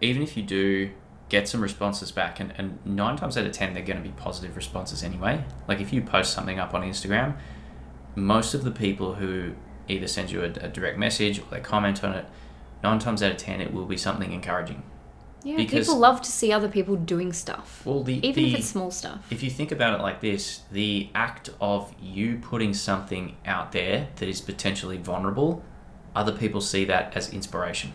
Even 0.00 0.22
if 0.22 0.36
you 0.36 0.42
do 0.42 0.90
get 1.28 1.48
some 1.48 1.60
responses 1.60 2.10
back, 2.10 2.40
and, 2.40 2.52
and 2.58 2.78
nine 2.84 3.16
times 3.16 3.36
out 3.36 3.46
of 3.46 3.52
ten, 3.52 3.72
they're 3.72 3.84
going 3.84 4.02
to 4.02 4.02
be 4.02 4.14
positive 4.16 4.56
responses 4.56 5.02
anyway. 5.02 5.44
Like 5.68 5.80
if 5.80 5.92
you 5.92 6.02
post 6.02 6.32
something 6.32 6.58
up 6.58 6.74
on 6.74 6.82
Instagram, 6.82 7.36
most 8.16 8.54
of 8.54 8.64
the 8.64 8.70
people 8.70 9.14
who 9.14 9.52
either 9.88 10.08
send 10.08 10.30
you 10.30 10.42
a, 10.42 10.46
a 10.46 10.68
direct 10.68 10.98
message 10.98 11.38
or 11.38 11.44
they 11.50 11.60
comment 11.60 12.02
on 12.02 12.14
it, 12.14 12.26
nine 12.82 12.98
times 12.98 13.22
out 13.22 13.32
of 13.32 13.36
ten, 13.36 13.60
it 13.60 13.72
will 13.72 13.86
be 13.86 13.96
something 13.96 14.32
encouraging. 14.32 14.82
Yeah, 15.42 15.56
Because- 15.56 15.86
people 15.86 15.98
love 16.00 16.20
to 16.22 16.30
see 16.30 16.52
other 16.52 16.68
people 16.68 16.96
doing 16.96 17.32
stuff, 17.32 17.80
Well, 17.84 18.02
the 18.02 18.24
even 18.26 18.42
the, 18.44 18.52
if 18.52 18.58
it's 18.58 18.68
small 18.68 18.90
stuff. 18.90 19.26
If 19.30 19.42
you 19.42 19.48
think 19.50 19.72
about 19.72 19.98
it 19.98 20.02
like 20.02 20.20
this, 20.20 20.60
the 20.70 21.08
act 21.14 21.50
of 21.60 21.94
you 22.00 22.36
putting 22.36 22.74
something 22.74 23.36
out 23.46 23.72
there 23.72 24.08
that 24.16 24.28
is 24.28 24.40
potentially 24.40 24.98
vulnerable, 24.98 25.62
other 26.14 26.32
people 26.32 26.60
see 26.60 26.84
that 26.86 27.16
as 27.16 27.32
inspiration. 27.32 27.92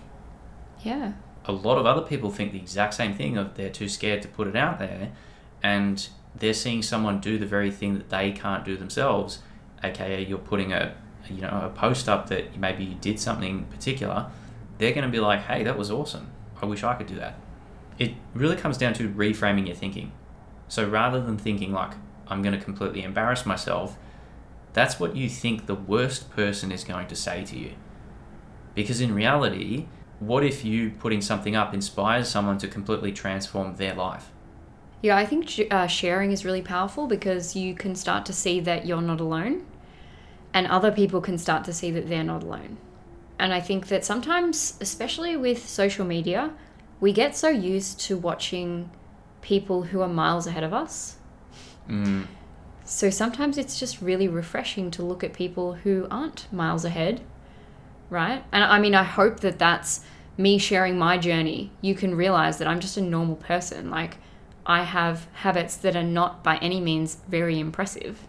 Yeah, 0.84 1.14
A 1.48 1.52
lot 1.52 1.78
of 1.78 1.86
other 1.86 2.02
people 2.02 2.32
think 2.32 2.52
the 2.52 2.58
exact 2.60 2.96
same 2.96 3.14
thing 3.14 3.38
of 3.38 3.54
they're 3.56 3.70
too 3.70 3.88
scared 3.88 4.24
to 4.24 4.28
put 4.28 4.48
it 4.48 4.56
out 4.56 4.80
there 4.80 5.12
and 5.62 6.08
they're 6.36 6.54
seeing 6.56 6.82
someone 6.82 7.20
do 7.20 7.38
the 7.38 7.46
very 7.46 7.70
thing 7.70 7.94
that 7.94 8.10
they 8.10 8.32
can't 8.32 8.66
do 8.66 8.76
themselves, 8.76 9.40
aka 9.84 10.24
you're 10.26 10.38
putting 10.40 10.74
a 10.74 10.96
you 11.30 11.42
know 11.42 11.62
a 11.64 11.70
post 11.70 12.10
up 12.10 12.30
that 12.30 12.58
maybe 12.58 12.84
you 12.84 12.96
did 12.96 13.20
something 13.20 13.66
particular, 13.66 14.28
they're 14.80 14.92
going 14.94 15.06
to 15.06 15.12
be 15.12 15.20
like, 15.20 15.42
"Hey, 15.44 15.64
that 15.64 15.78
was 15.78 15.90
awesome. 15.92 16.28
I 16.62 16.66
wish 16.66 16.84
I 16.84 16.96
could 16.96 17.08
do 17.08 17.16
that." 17.16 17.36
It 17.98 18.14
really 18.34 18.56
comes 18.56 18.78
down 18.78 18.94
to 18.96 19.10
reframing 19.10 19.68
your 19.68 19.76
thinking. 19.76 20.12
So 20.68 20.88
rather 20.88 21.22
than 21.22 21.38
thinking 21.38 21.72
like 21.72 21.94
I'm 22.28 22.42
going 22.42 22.58
to 22.58 22.64
completely 22.64 23.04
embarrass 23.04 23.46
myself, 23.46 23.98
that's 24.74 25.00
what 25.00 25.16
you 25.16 25.30
think 25.30 25.66
the 25.66 25.76
worst 25.76 26.30
person 26.32 26.72
is 26.72 26.84
going 26.84 27.08
to 27.08 27.16
say 27.16 27.44
to 27.46 27.58
you. 27.58 27.72
Because 28.74 29.00
in 29.00 29.14
reality, 29.14 29.86
what 30.20 30.44
if 30.44 30.66
you 30.66 30.92
putting 30.92 31.22
something 31.22 31.56
up 31.56 31.74
inspires 31.74 32.28
someone 32.28 32.58
to 32.58 32.68
completely 32.68 33.12
transform 33.12 33.76
their 33.76 33.94
life? 33.94 34.32
yeah. 35.02 35.16
I 35.16 35.26
think 35.26 35.50
uh, 35.72 35.88
sharing 35.88 36.32
is 36.32 36.44
really 36.44 36.62
powerful 36.62 37.08
because 37.08 37.56
you 37.56 37.76
can 37.76 37.96
start 37.96 38.26
to 38.26 38.34
see 38.34 38.60
that 38.62 38.86
you're 38.86 39.02
not 39.02 39.22
alone, 39.22 39.66
and 40.54 40.68
other 40.68 40.92
people 40.92 41.22
can 41.22 41.38
start 41.38 41.64
to 41.66 41.74
see 41.74 41.92
that 41.92 42.10
they're 42.10 42.24
not 42.24 42.44
alone. 42.44 42.78
And 43.38 43.54
I 43.54 43.60
think 43.60 43.88
that 43.88 44.06
sometimes, 44.06 44.78
especially 44.82 45.36
with 45.36 45.68
social 45.68 46.06
media, 46.06 46.54
we 47.00 47.12
get 47.12 47.36
so 47.36 47.50
used 47.50 48.00
to 48.02 48.18
watching 48.18 48.90
people 49.42 49.84
who 49.84 50.02
are 50.02 50.08
miles 50.08 50.48
ahead 50.48 50.64
of 50.64 50.74
us 50.74 51.18
Mm, 51.90 52.26
So 52.84 53.10
sometimes 53.10 53.58
it's 53.58 53.80
just 53.80 54.02
really 54.02 54.28
refreshing 54.28 54.92
to 54.92 55.04
look 55.04 55.24
at 55.24 55.34
people 55.34 55.74
who 55.74 56.08
aren't 56.12 56.52
miles 56.52 56.86
ahead, 56.86 57.22
right? 58.10 58.44
And 58.52 58.64
I 58.64 58.80
mean, 58.80 58.96
I 58.96 59.04
hope 59.04 59.40
that 59.42 59.60
that's 59.60 60.02
me 60.38 60.58
sharing 60.58 60.98
my 60.98 61.18
journey. 61.18 61.72
You 61.82 61.96
can 61.96 62.16
realize 62.16 62.58
that 62.60 62.68
I'm 62.68 62.80
just 62.80 62.98
a 62.98 63.02
normal 63.02 63.36
person. 63.38 63.90
Like, 63.90 64.18
I 64.66 64.84
have 64.84 65.28
habits 65.34 65.76
that 65.78 65.96
are 65.96 66.04
not 66.04 66.44
by 66.44 66.58
any 66.58 66.80
means 66.82 67.18
very 67.28 67.60
impressive, 67.60 68.20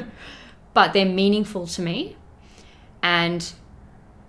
but 0.74 0.92
they're 0.92 1.06
meaningful 1.06 1.66
to 1.68 1.82
me. 1.82 2.16
And 3.02 3.52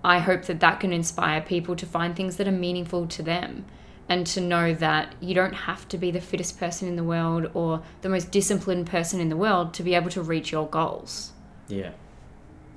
I 0.04 0.20
hope 0.20 0.44
that 0.44 0.60
that 0.60 0.80
can 0.80 0.92
inspire 0.92 1.40
people 1.40 1.74
to 1.76 1.86
find 1.86 2.14
things 2.14 2.36
that 2.36 2.48
are 2.48 2.52
meaningful 2.52 3.06
to 3.08 3.22
them 3.22 3.64
and 4.08 4.26
to 4.28 4.40
know 4.40 4.72
that 4.74 5.14
you 5.20 5.34
don't 5.34 5.54
have 5.54 5.86
to 5.88 5.98
be 5.98 6.10
the 6.10 6.20
fittest 6.20 6.58
person 6.58 6.88
in 6.88 6.96
the 6.96 7.04
world 7.04 7.50
or 7.52 7.82
the 8.00 8.08
most 8.08 8.30
disciplined 8.30 8.86
person 8.86 9.20
in 9.20 9.28
the 9.28 9.36
world 9.36 9.74
to 9.74 9.82
be 9.82 9.94
able 9.94 10.10
to 10.10 10.22
reach 10.22 10.52
your 10.52 10.66
goals. 10.66 11.32
yeah. 11.68 11.90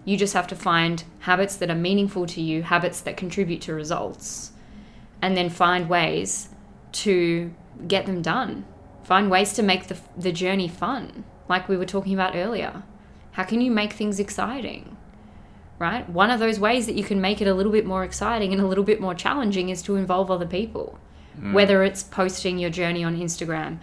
You 0.03 0.17
just 0.17 0.33
have 0.33 0.47
to 0.47 0.55
find 0.55 1.03
habits 1.19 1.55
that 1.57 1.69
are 1.69 1.75
meaningful 1.75 2.25
to 2.25 2.41
you, 2.41 2.63
habits 2.63 3.01
that 3.01 3.17
contribute 3.17 3.61
to 3.61 3.73
results, 3.75 4.51
and 5.21 5.37
then 5.37 5.51
find 5.51 5.87
ways 5.87 6.49
to 6.93 7.53
get 7.87 8.07
them 8.07 8.23
done. 8.23 8.65
Find 9.03 9.29
ways 9.29 9.53
to 9.53 9.61
make 9.61 9.87
the, 9.89 9.97
the 10.17 10.31
journey 10.31 10.67
fun, 10.67 11.23
like 11.47 11.69
we 11.69 11.77
were 11.77 11.85
talking 11.85 12.15
about 12.15 12.35
earlier. 12.35 12.81
How 13.33 13.43
can 13.43 13.61
you 13.61 13.69
make 13.69 13.93
things 13.93 14.19
exciting? 14.19 14.97
Right? 15.81 16.07
One 16.07 16.29
of 16.29 16.39
those 16.39 16.59
ways 16.59 16.85
that 16.85 16.93
you 16.93 17.03
can 17.03 17.19
make 17.19 17.41
it 17.41 17.47
a 17.47 17.55
little 17.55 17.71
bit 17.71 17.87
more 17.87 18.03
exciting 18.03 18.51
and 18.53 18.61
a 18.61 18.67
little 18.67 18.83
bit 18.83 19.01
more 19.01 19.15
challenging 19.15 19.69
is 19.69 19.81
to 19.81 19.95
involve 19.95 20.29
other 20.29 20.45
people. 20.45 20.99
Mm. 21.39 21.53
Whether 21.53 21.83
it's 21.83 22.03
posting 22.03 22.59
your 22.59 22.69
journey 22.69 23.03
on 23.03 23.17
Instagram, 23.17 23.79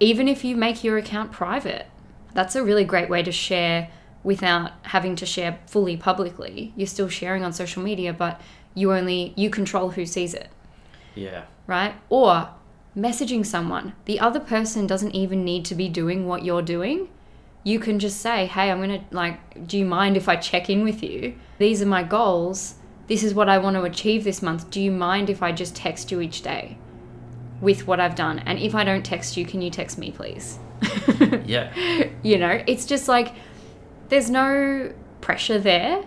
even 0.00 0.26
if 0.26 0.42
you 0.42 0.56
make 0.56 0.82
your 0.82 0.96
account 0.96 1.32
private, 1.32 1.84
that's 2.32 2.56
a 2.56 2.64
really 2.64 2.84
great 2.84 3.10
way 3.10 3.22
to 3.22 3.30
share 3.30 3.90
without 4.22 4.72
having 4.84 5.16
to 5.16 5.26
share 5.26 5.58
fully 5.66 5.98
publicly. 5.98 6.72
You're 6.76 6.86
still 6.86 7.10
sharing 7.10 7.44
on 7.44 7.52
social 7.52 7.82
media, 7.82 8.14
but 8.14 8.40
you 8.72 8.94
only 8.94 9.34
you 9.36 9.50
control 9.50 9.90
who 9.90 10.06
sees 10.06 10.32
it, 10.32 10.48
Yeah. 11.14 11.42
right? 11.66 11.94
Or 12.08 12.48
messaging 12.96 13.44
someone. 13.44 13.92
The 14.06 14.18
other 14.18 14.40
person 14.40 14.86
doesn't 14.86 15.14
even 15.14 15.44
need 15.44 15.66
to 15.66 15.74
be 15.74 15.90
doing 15.90 16.26
what 16.26 16.42
you're 16.42 16.62
doing. 16.62 17.08
You 17.64 17.80
can 17.80 17.98
just 17.98 18.20
say, 18.20 18.46
"Hey, 18.46 18.70
I'm 18.70 18.78
going 18.78 19.00
to 19.00 19.04
like 19.10 19.66
do 19.66 19.76
you 19.78 19.84
mind 19.84 20.16
if 20.16 20.28
I 20.28 20.36
check 20.36 20.70
in 20.70 20.84
with 20.84 21.02
you? 21.02 21.34
These 21.58 21.82
are 21.82 21.86
my 21.86 22.02
goals. 22.02 22.74
This 23.06 23.22
is 23.22 23.34
what 23.34 23.48
I 23.48 23.58
want 23.58 23.76
to 23.76 23.82
achieve 23.82 24.22
this 24.24 24.40
month. 24.42 24.70
Do 24.70 24.80
you 24.80 24.90
mind 24.92 25.28
if 25.30 25.42
I 25.42 25.50
just 25.52 25.74
text 25.74 26.12
you 26.12 26.20
each 26.20 26.42
day?" 26.42 26.78
with 27.60 27.86
what 27.86 27.98
I've 27.98 28.14
done. 28.16 28.40
And 28.40 28.58
if 28.58 28.74
I 28.74 28.84
don't 28.84 29.04
text 29.04 29.36
you, 29.38 29.46
can 29.46 29.62
you 29.62 29.70
text 29.70 29.96
me, 29.96 30.10
please? 30.10 30.58
Yeah. 31.46 31.72
you 32.22 32.36
know, 32.36 32.62
it's 32.66 32.84
just 32.84 33.08
like 33.08 33.32
there's 34.10 34.28
no 34.28 34.92
pressure 35.22 35.58
there, 35.58 36.04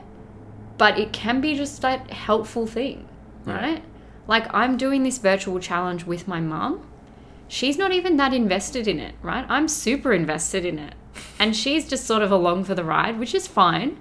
but 0.78 1.00
it 1.00 1.14
can 1.14 1.42
be 1.42 1.56
just 1.56 1.82
that 1.82 2.12
helpful 2.12 2.68
thing, 2.68 3.08
Yeah. 3.48 3.56
right? 3.56 3.84
Like 4.28 4.54
I'm 4.54 4.78
doing 4.78 5.02
this 5.04 5.18
virtual 5.18 5.60
challenge 5.60 6.04
with 6.04 6.28
my 6.28 6.40
mum. 6.42 6.86
She's 7.48 7.78
not 7.78 7.92
even 7.92 8.18
that 8.18 8.34
invested 8.34 8.88
in 8.88 9.00
it, 9.00 9.16
right? 9.24 9.46
I'm 9.50 9.68
super 9.68 10.14
invested 10.14 10.64
in 10.66 10.78
it. 10.78 10.94
And 11.40 11.56
she's 11.56 11.88
just 11.88 12.06
sort 12.06 12.22
of 12.22 12.32
along 12.32 12.64
for 12.66 12.76
the 12.76 12.84
ride, 12.84 13.20
which 13.20 13.34
is 13.36 13.48
fine 13.48 13.98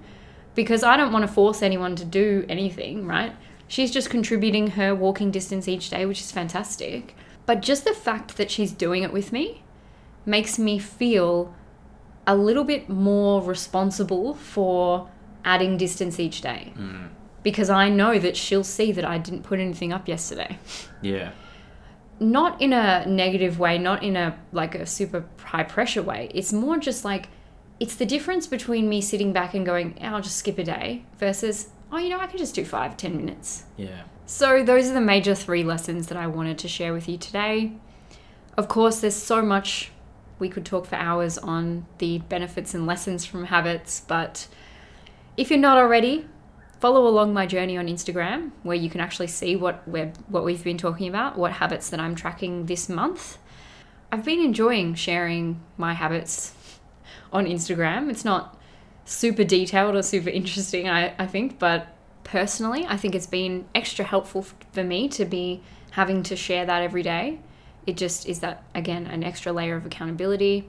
because 0.54 0.82
I 0.82 0.96
don't 0.96 1.12
want 1.12 1.26
to 1.26 1.32
force 1.32 1.62
anyone 1.62 1.96
to 1.96 2.04
do 2.04 2.44
anything, 2.48 3.06
right? 3.06 3.34
She's 3.68 3.90
just 3.90 4.08
contributing 4.10 4.68
her 4.68 4.94
walking 4.94 5.30
distance 5.30 5.68
each 5.68 5.90
day, 5.90 6.06
which 6.06 6.20
is 6.20 6.30
fantastic. 6.32 7.14
But 7.46 7.62
just 7.62 7.84
the 7.84 7.92
fact 7.94 8.36
that 8.38 8.50
she's 8.50 8.72
doing 8.72 9.02
it 9.02 9.12
with 9.12 9.32
me 9.32 9.62
makes 10.24 10.58
me 10.58 10.78
feel 10.78 11.54
a 12.26 12.34
little 12.36 12.64
bit 12.64 12.88
more 12.88 13.42
responsible 13.42 14.34
for 14.34 15.08
adding 15.44 15.76
distance 15.76 16.18
each 16.18 16.40
day 16.40 16.72
Mm, 16.76 17.08
because 17.44 17.70
I 17.70 17.88
know 17.88 18.18
that 18.18 18.36
she'll 18.36 18.64
see 18.64 18.90
that 18.90 19.04
I 19.04 19.18
didn't 19.18 19.44
put 19.44 19.60
anything 19.60 19.92
up 19.92 20.08
yesterday. 20.08 20.58
yeah. 21.02 21.30
Not 22.18 22.60
in 22.62 22.72
a 22.72 23.04
negative 23.06 23.58
way, 23.58 23.78
not 23.78 24.02
in 24.02 24.16
a 24.16 24.38
like 24.52 24.74
a 24.74 24.86
super 24.86 25.26
high 25.38 25.64
pressure 25.64 26.02
way. 26.02 26.30
It's 26.34 26.52
more 26.52 26.78
just 26.78 27.04
like 27.04 27.28
it's 27.78 27.96
the 27.96 28.06
difference 28.06 28.46
between 28.46 28.88
me 28.88 29.00
sitting 29.00 29.32
back 29.32 29.54
and 29.54 29.66
going, 29.66 29.98
"Oh, 30.00 30.06
I'll 30.06 30.22
just 30.22 30.36
skip 30.36 30.58
a 30.58 30.64
day 30.64 31.04
versus, 31.18 31.68
oh, 31.92 31.98
you 31.98 32.08
know, 32.08 32.18
I 32.18 32.26
can 32.26 32.38
just 32.38 32.54
do 32.54 32.64
five, 32.64 32.96
ten 32.96 33.16
minutes. 33.16 33.64
Yeah. 33.76 34.02
So, 34.24 34.62
those 34.62 34.88
are 34.88 34.94
the 34.94 35.00
major 35.00 35.34
three 35.34 35.62
lessons 35.62 36.08
that 36.08 36.18
I 36.18 36.26
wanted 36.26 36.58
to 36.58 36.68
share 36.68 36.92
with 36.92 37.08
you 37.08 37.16
today. 37.16 37.72
Of 38.56 38.68
course, 38.68 39.00
there's 39.00 39.14
so 39.14 39.42
much 39.42 39.92
we 40.38 40.48
could 40.48 40.64
talk 40.64 40.86
for 40.86 40.96
hours 40.96 41.38
on 41.38 41.86
the 41.98 42.18
benefits 42.18 42.74
and 42.74 42.86
lessons 42.86 43.24
from 43.24 43.44
habits, 43.44 44.00
but 44.00 44.48
if 45.36 45.50
you're 45.50 45.58
not 45.58 45.78
already, 45.78 46.26
follow 46.80 47.06
along 47.06 47.32
my 47.32 47.46
journey 47.46 47.76
on 47.76 47.86
Instagram 47.86 48.50
where 48.62 48.76
you 48.76 48.90
can 48.90 49.00
actually 49.00 49.26
see 49.28 49.56
what 49.56 49.86
we're 49.88 50.12
what 50.28 50.44
we've 50.44 50.64
been 50.64 50.78
talking 50.78 51.08
about, 51.08 51.38
what 51.38 51.52
habits 51.52 51.90
that 51.90 52.00
I'm 52.00 52.14
tracking 52.14 52.66
this 52.66 52.88
month. 52.88 53.38
I've 54.12 54.24
been 54.24 54.40
enjoying 54.40 54.94
sharing 54.94 55.60
my 55.76 55.94
habits 55.94 56.54
on 57.32 57.46
Instagram. 57.46 58.10
It's 58.10 58.24
not 58.24 58.56
super 59.04 59.44
detailed 59.44 59.94
or 59.94 60.02
super 60.02 60.30
interesting, 60.30 60.88
I, 60.88 61.14
I 61.18 61.26
think, 61.26 61.58
but 61.58 61.88
personally, 62.24 62.84
I 62.88 62.96
think 62.96 63.14
it's 63.14 63.26
been 63.26 63.66
extra 63.74 64.04
helpful 64.04 64.42
for 64.72 64.84
me 64.84 65.08
to 65.10 65.24
be 65.24 65.62
having 65.92 66.22
to 66.24 66.36
share 66.36 66.66
that 66.66 66.82
every 66.82 67.02
day. 67.02 67.40
It 67.86 67.96
just 67.96 68.28
is 68.28 68.40
that, 68.40 68.64
again, 68.74 69.06
an 69.06 69.22
extra 69.22 69.52
layer 69.52 69.76
of 69.76 69.86
accountability. 69.86 70.68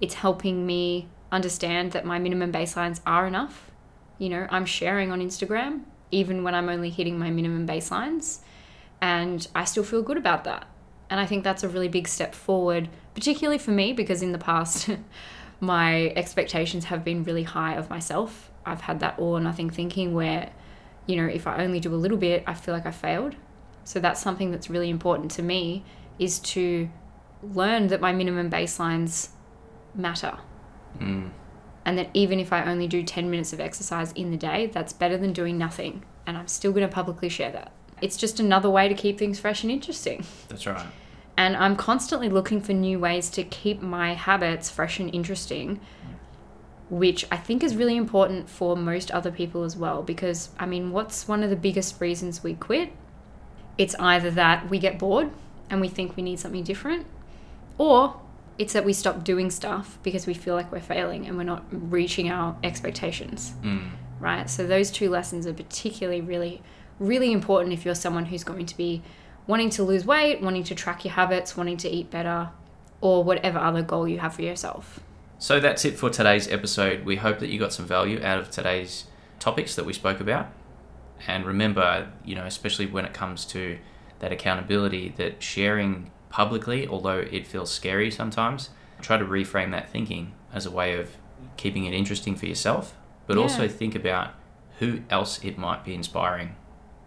It's 0.00 0.14
helping 0.14 0.66
me 0.66 1.08
understand 1.32 1.92
that 1.92 2.04
my 2.04 2.18
minimum 2.18 2.52
baselines 2.52 3.00
are 3.04 3.26
enough. 3.26 3.70
You 4.18 4.28
know, 4.28 4.46
I'm 4.50 4.66
sharing 4.66 5.10
on 5.10 5.20
Instagram 5.20 5.82
even 6.14 6.44
when 6.44 6.54
I'm 6.54 6.68
only 6.68 6.90
hitting 6.90 7.18
my 7.18 7.30
minimum 7.30 7.66
baselines, 7.66 8.38
and 9.00 9.46
I 9.54 9.64
still 9.64 9.82
feel 9.82 10.02
good 10.02 10.16
about 10.16 10.44
that. 10.44 10.66
And 11.10 11.20
I 11.20 11.26
think 11.26 11.44
that's 11.44 11.62
a 11.62 11.68
really 11.68 11.88
big 11.88 12.08
step 12.08 12.34
forward, 12.34 12.88
particularly 13.14 13.58
for 13.58 13.72
me, 13.72 13.92
because 13.92 14.22
in 14.22 14.32
the 14.32 14.38
past, 14.38 14.90
my 15.60 16.12
expectations 16.16 16.86
have 16.86 17.04
been 17.04 17.24
really 17.24 17.42
high 17.42 17.74
of 17.74 17.90
myself. 17.90 18.50
I've 18.64 18.82
had 18.82 19.00
that 19.00 19.18
all 19.18 19.36
or 19.36 19.40
nothing 19.40 19.68
thinking 19.70 20.14
where, 20.14 20.50
you 21.06 21.16
know, 21.16 21.26
if 21.26 21.46
I 21.46 21.62
only 21.62 21.80
do 21.80 21.92
a 21.92 21.96
little 21.96 22.16
bit, 22.16 22.44
I 22.46 22.54
feel 22.54 22.72
like 22.72 22.86
I 22.86 22.90
failed. 22.90 23.34
So 23.82 24.00
that's 24.00 24.20
something 24.20 24.50
that's 24.50 24.70
really 24.70 24.88
important 24.88 25.30
to 25.32 25.42
me 25.42 25.84
is 26.18 26.38
to 26.38 26.88
learn 27.42 27.88
that 27.88 28.00
my 28.00 28.12
minimum 28.12 28.50
baselines 28.50 29.28
matter. 29.94 30.38
Mm. 30.98 31.30
And 31.84 31.98
that 31.98 32.08
even 32.14 32.40
if 32.40 32.52
I 32.52 32.64
only 32.64 32.88
do 32.88 33.02
10 33.02 33.30
minutes 33.30 33.52
of 33.52 33.60
exercise 33.60 34.12
in 34.12 34.30
the 34.30 34.36
day, 34.36 34.66
that's 34.66 34.92
better 34.92 35.18
than 35.18 35.32
doing 35.32 35.58
nothing. 35.58 36.02
And 36.26 36.36
I'm 36.36 36.48
still 36.48 36.72
going 36.72 36.86
to 36.86 36.92
publicly 36.92 37.28
share 37.28 37.52
that. 37.52 37.72
It's 38.00 38.16
just 38.16 38.40
another 38.40 38.70
way 38.70 38.88
to 38.88 38.94
keep 38.94 39.18
things 39.18 39.38
fresh 39.38 39.62
and 39.62 39.70
interesting. 39.70 40.24
That's 40.48 40.66
right. 40.66 40.86
And 41.36 41.56
I'm 41.56 41.76
constantly 41.76 42.28
looking 42.28 42.60
for 42.60 42.72
new 42.72 42.98
ways 42.98 43.28
to 43.30 43.44
keep 43.44 43.82
my 43.82 44.14
habits 44.14 44.70
fresh 44.70 44.98
and 44.98 45.14
interesting, 45.14 45.80
which 46.88 47.26
I 47.30 47.36
think 47.36 47.62
is 47.62 47.76
really 47.76 47.96
important 47.96 48.48
for 48.48 48.76
most 48.76 49.10
other 49.10 49.30
people 49.30 49.64
as 49.64 49.76
well. 49.76 50.02
Because, 50.02 50.50
I 50.58 50.66
mean, 50.66 50.90
what's 50.90 51.28
one 51.28 51.42
of 51.42 51.50
the 51.50 51.56
biggest 51.56 52.00
reasons 52.00 52.42
we 52.42 52.54
quit? 52.54 52.92
It's 53.76 53.96
either 53.96 54.30
that 54.30 54.70
we 54.70 54.78
get 54.78 54.98
bored 54.98 55.30
and 55.68 55.80
we 55.80 55.88
think 55.88 56.16
we 56.16 56.22
need 56.22 56.38
something 56.38 56.62
different, 56.62 57.06
or 57.78 58.20
it's 58.58 58.72
that 58.72 58.84
we 58.84 58.92
stop 58.92 59.24
doing 59.24 59.50
stuff 59.50 59.98
because 60.02 60.26
we 60.26 60.34
feel 60.34 60.54
like 60.54 60.70
we're 60.70 60.80
failing 60.80 61.26
and 61.26 61.36
we're 61.36 61.42
not 61.44 61.64
reaching 61.70 62.30
our 62.30 62.56
expectations, 62.62 63.52
Mm. 63.62 63.90
right? 64.20 64.48
So, 64.48 64.66
those 64.66 64.90
two 64.90 65.10
lessons 65.10 65.46
are 65.46 65.52
particularly 65.54 66.20
really, 66.20 66.62
really 66.98 67.32
important 67.32 67.72
if 67.72 67.84
you're 67.84 67.94
someone 67.94 68.26
who's 68.26 68.44
going 68.44 68.66
to 68.66 68.76
be 68.76 69.02
wanting 69.46 69.70
to 69.70 69.82
lose 69.82 70.04
weight, 70.06 70.40
wanting 70.40 70.64
to 70.64 70.74
track 70.74 71.04
your 71.04 71.12
habits, 71.14 71.56
wanting 71.56 71.76
to 71.78 71.88
eat 71.88 72.10
better, 72.10 72.50
or 73.00 73.22
whatever 73.24 73.58
other 73.58 73.82
goal 73.82 74.06
you 74.08 74.18
have 74.20 74.34
for 74.34 74.42
yourself. 74.42 75.00
So 75.38 75.60
that's 75.60 75.84
it 75.84 75.98
for 75.98 76.08
today's 76.08 76.48
episode. 76.48 77.04
We 77.04 77.16
hope 77.16 77.40
that 77.40 77.48
you 77.48 77.58
got 77.58 77.72
some 77.72 77.86
value 77.86 78.22
out 78.22 78.38
of 78.38 78.50
today's 78.50 79.04
topics 79.40 79.74
that 79.76 79.84
we 79.84 79.92
spoke 79.92 80.20
about. 80.20 80.46
And 81.26 81.44
remember, 81.44 82.10
you 82.24 82.34
know, 82.34 82.44
especially 82.46 82.86
when 82.86 83.04
it 83.04 83.12
comes 83.12 83.44
to 83.46 83.78
that 84.20 84.32
accountability, 84.32 85.12
that 85.16 85.42
sharing 85.42 86.10
publicly, 86.34 86.84
although 86.88 87.18
it 87.30 87.46
feels 87.46 87.70
scary 87.70 88.10
sometimes, 88.10 88.70
try 89.00 89.16
to 89.16 89.24
reframe 89.24 89.70
that 89.70 89.88
thinking 89.88 90.32
as 90.52 90.66
a 90.66 90.70
way 90.70 90.98
of 90.98 91.10
keeping 91.56 91.84
it 91.84 91.94
interesting 91.94 92.34
for 92.34 92.46
yourself, 92.46 92.92
but 93.28 93.38
also 93.38 93.68
think 93.68 93.94
about 93.94 94.32
who 94.80 94.98
else 95.08 95.38
it 95.44 95.56
might 95.56 95.84
be 95.84 95.94
inspiring. 95.94 96.56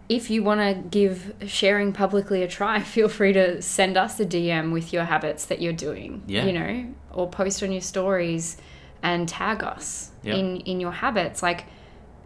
If 0.08 0.30
you 0.30 0.42
want 0.42 0.60
to 0.60 0.88
give 0.98 1.34
sharing 1.46 1.92
publicly 1.92 2.42
a 2.42 2.48
try, 2.48 2.80
feel 2.96 3.10
free 3.10 3.34
to 3.34 3.60
send 3.60 3.98
us 3.98 4.18
a 4.18 4.24
DM 4.24 4.72
with 4.72 4.94
your 4.94 5.04
habits 5.04 5.44
that 5.44 5.60
you're 5.60 5.74
doing, 5.74 6.22
Yeah. 6.26 6.46
you 6.46 6.52
know, 6.54 6.86
or 7.12 7.28
post 7.28 7.62
on 7.62 7.70
your 7.70 7.82
stories 7.82 8.56
and 9.02 9.28
tag 9.28 9.62
us 9.62 10.10
Yeah. 10.22 10.36
in, 10.36 10.60
in 10.60 10.80
your 10.80 10.92
habits. 10.92 11.42
Like, 11.42 11.66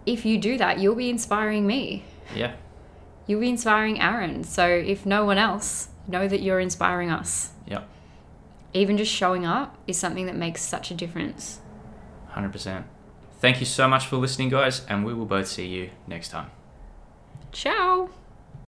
if 0.06 0.24
you 0.24 0.38
do 0.38 0.56
that, 0.58 0.78
you'll 0.78 0.94
be 0.94 1.10
inspiring 1.10 1.66
me. 1.66 2.04
Yeah, 2.32 2.52
You'll 3.26 3.40
be 3.40 3.48
inspiring 3.48 4.00
Aaron. 4.00 4.44
So, 4.44 4.64
if 4.68 5.04
no 5.04 5.24
one 5.24 5.38
else, 5.38 5.88
know 6.06 6.26
that 6.28 6.40
you're 6.42 6.60
inspiring 6.60 7.10
us. 7.10 7.50
yeah, 7.66 7.82
Even 8.72 8.96
just 8.96 9.12
showing 9.12 9.44
up 9.46 9.76
is 9.86 9.98
something 9.98 10.26
that 10.26 10.36
makes 10.36 10.62
such 10.62 10.90
a 10.90 10.94
difference. 10.94 11.60
100%. 12.34 12.84
Thank 13.40 13.60
you 13.60 13.66
so 13.66 13.88
much 13.88 14.06
for 14.06 14.16
listening, 14.16 14.48
guys, 14.50 14.84
and 14.88 15.04
we 15.04 15.12
will 15.14 15.26
both 15.26 15.48
see 15.48 15.66
you 15.66 15.90
next 16.06 16.28
time. 16.28 16.50
Ciao. 17.50 18.08